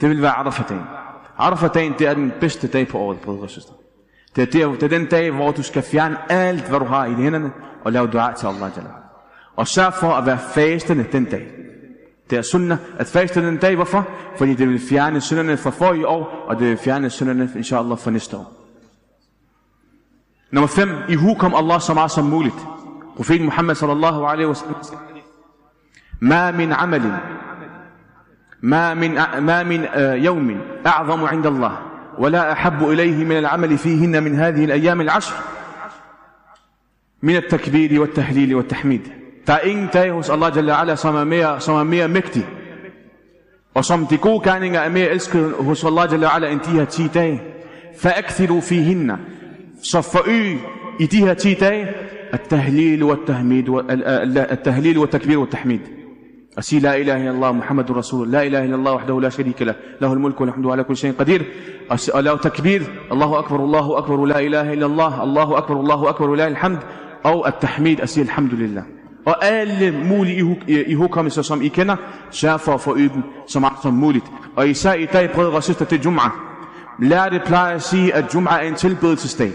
Det 0.00 0.08
vil 0.08 0.22
være 0.22 0.30
Arafat-dagen. 0.30 0.84
Arafat-dagen, 1.38 1.94
det 1.98 2.06
er 2.06 2.14
den 2.14 2.32
bedste 2.40 2.68
dag 2.68 2.88
på 2.88 2.98
året, 2.98 3.20
brødre 3.20 3.42
og 3.42 3.50
søster. 3.50 3.72
Det 4.36 4.42
er, 4.42 4.66
der, 4.66 4.72
det 4.74 4.82
er 4.82 4.98
den 4.98 5.06
dag, 5.06 5.30
hvor 5.30 5.50
du 5.50 5.62
skal 5.62 5.82
fjerne 5.82 6.32
alt, 6.32 6.68
hvad 6.68 6.80
du 6.80 6.84
har 6.84 7.06
i 7.06 7.14
hænderne, 7.14 7.50
og 7.84 7.92
lave 7.92 8.06
dua 8.06 8.32
til 8.32 8.46
Allah. 8.46 8.70
Og 9.56 9.68
sørg 9.68 9.94
for 9.94 10.12
at 10.12 10.26
være 10.26 10.38
fastende 10.54 11.06
den 11.12 11.24
dag. 11.24 11.48
Det 12.30 12.38
er 12.38 12.42
sunnah 12.42 12.78
at 12.98 13.06
faste 13.06 13.46
den 13.46 13.56
dag. 13.56 13.74
Hvorfor? 13.74 14.08
Fordi 14.36 14.54
det 14.54 14.68
vil 14.68 14.80
fjerne 14.88 15.20
synderne 15.20 15.56
fra 15.56 15.70
forrige 15.70 16.06
år, 16.06 16.44
og 16.48 16.58
det 16.58 16.68
vil 16.68 16.76
fjerne 16.76 17.10
synderne, 17.10 17.50
inshallah, 17.56 17.98
for 17.98 18.10
næste 18.10 18.36
år. 18.36 18.52
Nummer 20.50 20.68
5. 20.68 20.88
I 21.08 21.14
hu 21.14 21.34
kom 21.34 21.54
Allah 21.54 21.80
så 21.80 21.94
meget 21.94 22.10
som 22.10 22.24
muligt. 22.24 22.66
Profeten 23.16 23.44
Muhammad 23.44 23.74
sallallahu 23.74 24.24
alaihi 24.24 24.48
wasallam 24.48 25.08
ما 26.20 26.50
من 26.50 26.72
عمل 26.72 27.18
ما 28.62 28.94
من 28.94 29.14
ما 29.40 29.62
من 29.62 29.88
يوم 30.24 30.60
أعظم 30.86 31.24
عند 31.24 31.46
الله 31.46 31.78
ولا 32.18 32.52
أحب 32.52 32.88
إليه 32.88 33.24
من 33.24 33.38
العمل 33.38 33.78
فيهن 33.78 34.22
من 34.22 34.34
هذه 34.34 34.64
الأيام 34.64 35.00
العشر 35.00 35.34
من 37.22 37.36
التكبير 37.36 38.00
والتهليل 38.00 38.54
والتحميد 38.54 39.12
Er 39.48 39.58
ingen 39.64 39.88
dag 39.92 40.12
hos 40.12 40.30
Allah 40.30 40.52
Jalla 40.56 40.80
ala, 40.80 40.96
som 40.96 41.14
er 41.14 41.24
mere, 41.24 41.60
som 41.60 41.74
er 41.74 41.84
mere 41.84 42.08
mægtig. 42.08 42.46
Og 43.74 43.84
som 43.84 44.06
de 44.06 44.16
gode 44.16 44.40
gerninger 44.50 44.80
er 44.80 44.88
mere 44.88 45.08
elsket 45.08 45.52
hos 45.58 45.84
Allah 45.84 46.08
Jalla 46.12 46.28
ala, 46.34 46.48
end 46.50 46.60
de 46.60 46.70
her 46.70 46.84
10 46.84 47.08
dage. 47.08 47.40
فَأَكْثِرُوا 47.98 48.60
فِيهِنَّ 48.60 49.16
Så 49.82 50.02
forøg 50.02 50.58
i 51.00 51.06
de 51.06 51.16
her 51.16 51.34
10 51.34 51.54
dage 51.54 51.86
التهليل 52.34 53.02
والتحميد 53.02 53.68
التهليل 54.36 54.98
والتكبير 54.98 55.38
والتحميد 55.38 55.80
أسي 56.58 56.78
لا 56.78 56.96
إله 56.96 57.16
إلا 57.16 57.30
الله 57.30 57.52
محمد 57.52 57.90
رسول 57.90 58.32
لا 58.32 58.42
إله 58.42 58.64
إلا 58.64 58.74
الله 58.74 58.92
وحده 58.92 59.20
لا 59.20 59.28
شريك 59.28 59.62
له 59.62 59.74
له 60.00 60.12
الملك 60.12 60.40
والحمد 60.40 60.66
على 60.66 60.84
كل 60.84 60.96
شيء 60.96 61.12
قدير 61.18 61.44
له 62.14 62.36
تكبير 62.36 62.82
الله 63.12 63.38
أكبر 63.38 63.64
الله 63.64 63.98
أكبر 63.98 64.24
لا 64.24 64.40
إله 64.40 64.72
إلا 64.72 64.86
الله 64.86 65.22
الله 65.22 65.58
أكبر 65.58 65.80
الله 65.80 66.08
أكبر 66.08 66.34
لا 66.34 66.48
الحمد 66.48 66.78
أو 67.26 67.46
التحميد 67.46 68.00
أسي 68.00 68.22
الحمد 68.22 68.54
لله 68.54 68.97
og 69.28 69.44
alle 69.46 70.04
mulige 70.04 70.56
ihukommelser, 70.86 71.42
som 71.42 71.62
I 71.62 71.68
kender, 71.68 71.96
sørg 72.30 72.60
for 72.60 72.74
at 72.74 72.80
forøge 72.80 73.08
dem 73.14 73.22
så 73.46 73.60
meget 73.60 73.76
som 73.82 73.94
muligt. 73.94 74.24
Og 74.56 74.68
især 74.68 74.92
i 74.92 75.06
dag, 75.06 75.30
brødre 75.30 75.52
og 75.52 75.64
søster, 75.64 75.84
til 75.84 75.96
Jum'ah. 75.96 76.30
Lær 76.98 77.28
det 77.28 77.42
pleje 77.46 77.74
at 77.74 77.82
sige, 77.82 78.14
at 78.14 78.24
Jum'ah 78.24 78.54
er 78.54 78.68
en 78.68 78.74
tilbedelsesdag. 78.74 79.52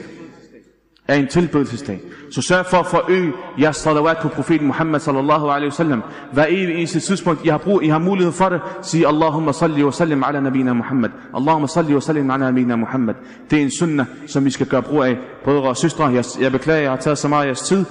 Er 1.07 1.15
en 1.15 1.27
tilbedelsesdag. 1.27 2.01
Så 2.31 2.41
sørg 2.41 2.65
for 2.65 2.77
at 2.77 2.87
forøge 2.87 3.33
jeres 3.61 3.77
salawat 3.77 4.17
på 4.21 4.27
profeten 4.27 4.67
Muhammad 4.67 4.99
sallallahu 4.99 5.49
alaihi 5.49 5.67
wasallam. 5.67 6.03
Hver 6.33 6.45
evig 6.49 6.75
eneste 6.75 6.99
tidspunkt, 6.99 7.45
I 7.45 7.47
har, 7.49 7.57
brug, 7.57 7.83
I 7.83 7.87
har 7.87 7.99
mulighed 7.99 8.33
for 8.33 8.49
det, 8.49 8.61
sig 8.81 9.07
Allahumma 9.07 9.51
salli 9.51 9.83
wa 9.83 9.91
sallim 9.91 10.23
ala 10.23 10.39
nabina 10.39 10.73
Muhammad. 10.73 11.09
Allahumma 11.35 11.67
salli 11.67 11.93
wa 11.93 11.99
sallim 11.99 12.31
ala 12.31 12.45
nabina 12.45 12.75
Muhammad. 12.75 13.15
Det 13.49 13.57
er 13.57 13.63
en 13.63 13.71
sunnah, 13.71 14.05
som 14.27 14.45
vi 14.45 14.49
skal 14.49 14.67
gøre 14.67 14.81
brug 14.81 15.03
af. 15.03 15.17
Brødre 15.43 15.69
og 15.69 15.77
søstre, 15.77 16.05
jeg, 16.05 16.23
jeg 16.41 16.51
beklager, 16.51 16.81
jeg 16.81 16.91
har 16.91 16.97
taget 16.97 17.17
så 17.17 17.27
meget 17.27 17.43
af 17.43 17.47
jeres 17.47 17.61
tid. 17.61 17.85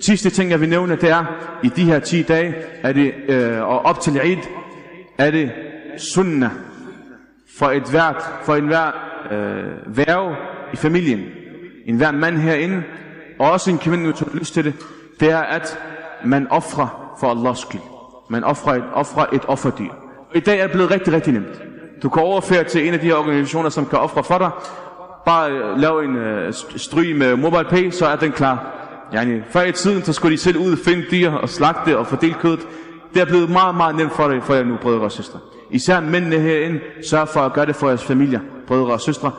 Sidste 0.00 0.30
ting, 0.30 0.50
jeg 0.50 0.60
vil 0.60 0.68
nævne, 0.68 0.96
det 0.96 1.10
er, 1.10 1.24
i 1.62 1.68
de 1.68 1.84
her 1.84 1.98
10 1.98 2.22
dage, 2.22 2.54
er 2.82 2.92
det, 2.92 3.12
øh, 3.28 3.62
og 3.62 3.78
op 3.84 4.00
til 4.00 4.16
Eid, 4.16 4.38
er 5.18 5.30
det 5.30 5.50
sunnah 5.96 6.50
for 7.58 7.66
et 7.66 7.90
hvert, 7.90 8.24
for 8.44 8.54
en 8.54 8.64
øh, 8.64 9.96
værve 9.96 10.36
i 10.72 10.76
familien. 10.76 11.20
En 11.88 11.96
hver 11.96 12.10
mand 12.12 12.36
herinde, 12.36 12.82
og 13.38 13.50
også 13.50 13.70
en 13.70 13.78
kvinde, 13.78 14.10
hvis 14.10 14.20
har 14.20 14.30
lyst 14.34 14.54
til 14.54 14.64
det, 14.64 14.74
det 15.20 15.30
er, 15.30 15.38
at 15.38 15.78
man 16.24 16.46
offrer 16.50 17.14
for 17.20 17.30
Allahs 17.30 17.58
skyld. 17.58 17.80
Man 18.30 18.44
offrer 18.44 18.74
et, 18.74 18.84
offrer 18.92 19.26
et 19.32 19.44
offerdyr. 19.48 19.92
I 20.34 20.40
dag 20.40 20.58
er 20.58 20.62
det 20.62 20.72
blevet 20.72 20.90
rigtig, 20.90 21.12
rigtig 21.12 21.32
nemt. 21.32 21.62
Du 22.02 22.08
kan 22.08 22.22
overføre 22.22 22.64
til 22.64 22.88
en 22.88 22.94
af 22.94 23.00
de 23.00 23.06
her 23.06 23.14
organisationer, 23.14 23.68
som 23.68 23.86
kan 23.86 23.98
ofre 23.98 24.24
for 24.24 24.38
dig. 24.38 24.50
Bare 25.24 25.50
øh, 25.50 25.78
lav 25.78 25.98
en 25.98 26.16
øh, 26.16 26.52
stryg 26.76 27.16
med 27.16 27.36
MobilePay, 27.36 27.90
så 27.90 28.06
er 28.06 28.16
den 28.16 28.32
klar. 28.32 28.74
Yani, 29.14 29.40
før 29.50 29.62
i 29.62 29.72
tiden, 29.72 30.02
så 30.02 30.12
skulle 30.12 30.32
de 30.32 30.42
selv 30.42 30.58
ud 30.58 30.72
og 30.72 30.78
finde 30.78 31.04
dyr 31.10 31.30
og 31.30 31.48
slagte 31.48 31.98
og 31.98 32.06
fordele 32.06 32.34
kødet. 32.34 32.60
Det 33.14 33.22
er 33.22 33.26
blevet 33.26 33.50
meget, 33.50 33.74
meget 33.74 33.96
nemt 33.96 34.12
for, 34.12 34.28
dig, 34.28 34.42
for 34.42 34.54
jer 34.54 34.64
nu, 34.64 34.76
brødre 34.82 35.00
og 35.00 35.12
søstre. 35.12 35.38
Især 35.70 36.00
mændene 36.00 36.38
herinde, 36.38 36.80
sørg 37.10 37.28
for 37.28 37.40
at 37.40 37.52
gøre 37.52 37.66
det 37.66 37.76
for 37.76 37.88
jeres 37.88 38.04
familier, 38.04 38.40
brødre 38.66 38.92
og 38.92 39.00
søstre. 39.00 39.30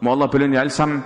Må 0.00 0.12
Allah 0.12 0.30
belønne 0.30 0.54
jer 0.54 0.60
alle 0.60 0.70
sammen. 0.70 1.04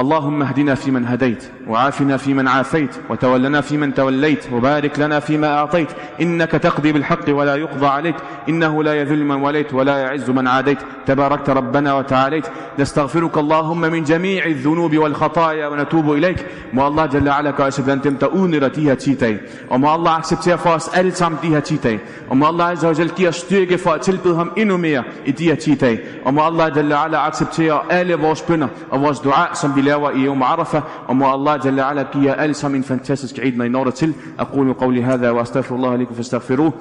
اللهم 0.00 0.42
اهدنا 0.42 0.74
فيمن 0.74 1.06
هديت 1.06 1.44
وعافنا 1.68 2.16
فيمن 2.16 2.48
عافيت 2.48 2.90
وتولنا 3.10 3.60
فيمن 3.60 3.94
توليت 3.94 4.52
وبارك 4.52 4.98
لنا 4.98 5.20
فيما 5.20 5.58
أعطيت 5.58 5.88
إنك 6.20 6.50
تقضي 6.50 6.92
بالحق 6.92 7.24
ولا 7.28 7.56
يقضى 7.56 7.86
عليك 7.86 8.14
إنه 8.48 8.82
لا 8.82 8.94
يذل 8.94 9.24
من 9.24 9.36
وليت 9.36 9.74
ولا 9.74 9.98
يعز 9.98 10.30
من 10.30 10.46
عاديت 10.48 10.78
تباركت 11.06 11.50
ربنا 11.50 11.94
وتعاليت 11.94 12.46
نستغفرك 12.78 13.38
اللهم 13.38 13.80
من 13.80 14.04
جميع 14.04 14.44
الذنوب 14.44 14.96
والخطايا 14.96 15.68
ونتوب 15.68 16.12
إليك 16.12 16.46
må 16.72 16.82
Allah 16.82 17.08
Jalla 17.12 17.38
ala 17.38 17.50
gøre 17.50 17.66
os 17.66 17.80
blandt 17.80 18.04
dem, 18.04 18.16
der 18.18 18.26
udnytter 18.26 18.68
de 18.68 18.80
her 18.80 18.94
10 18.94 19.14
dage. 19.14 19.40
Og 19.70 19.80
må 19.80 19.88
Allah 19.88 20.16
acceptere 20.16 20.58
for 20.58 20.70
os 20.70 20.88
alle 20.94 21.14
sammen 21.14 21.38
de 21.42 21.48
her 21.48 21.60
10 21.60 21.76
dage. 21.76 22.00
Og 22.30 22.36
må 22.36 22.46
Allah 22.46 22.68
Azza 22.68 22.86
wa 22.88 22.92
Jalla 22.92 23.12
give 23.16 23.28
os 23.28 23.36
styrke 23.36 23.78
for 23.78 23.90
at 23.90 24.00
tilbede 24.00 24.36
ham 24.36 24.52
endnu 24.56 24.76
mere 24.76 25.02
i 25.26 25.30
de 25.30 25.44
her 25.44 25.54
10 25.54 25.74
dage. 25.74 26.00
Og 26.24 26.34
må 26.34 26.40
Allah 26.40 26.72
Jalla 26.76 27.04
ala 27.04 27.26
acceptere 27.26 27.80
alle 27.90 28.14
vores 28.14 28.42
bønder 28.42 28.68
og 28.90 29.02
vores 29.02 29.18
dua, 29.20 29.54
som 29.54 29.76
vi 29.76 29.80
وإلى 29.94 30.18
ويوم 30.18 30.42
عرفة. 30.42 30.82
وما 31.08 31.34
الله 31.34 31.56
جل 31.56 31.80
وعلا 31.80 32.06
giver 32.12 32.38
alle 32.38 32.54
sammen 32.54 32.82
en 32.82 32.84
fantastisk 32.84 33.38
Eid 33.38 33.54
til 33.94 34.12
أقول 34.38 34.72
قولي 34.72 35.02
هذا 35.04 35.30
وأستغفر 35.30 35.74
الله 35.74 35.96
لكم 35.96 36.14
فاستغفروه. 36.14 36.72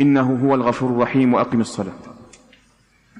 إنه 0.00 0.40
هو 0.44 0.54
الغفور 0.54 0.90
الرحيم 0.90 1.34
وأقم 1.34 1.60
الصلاة. 1.60 2.13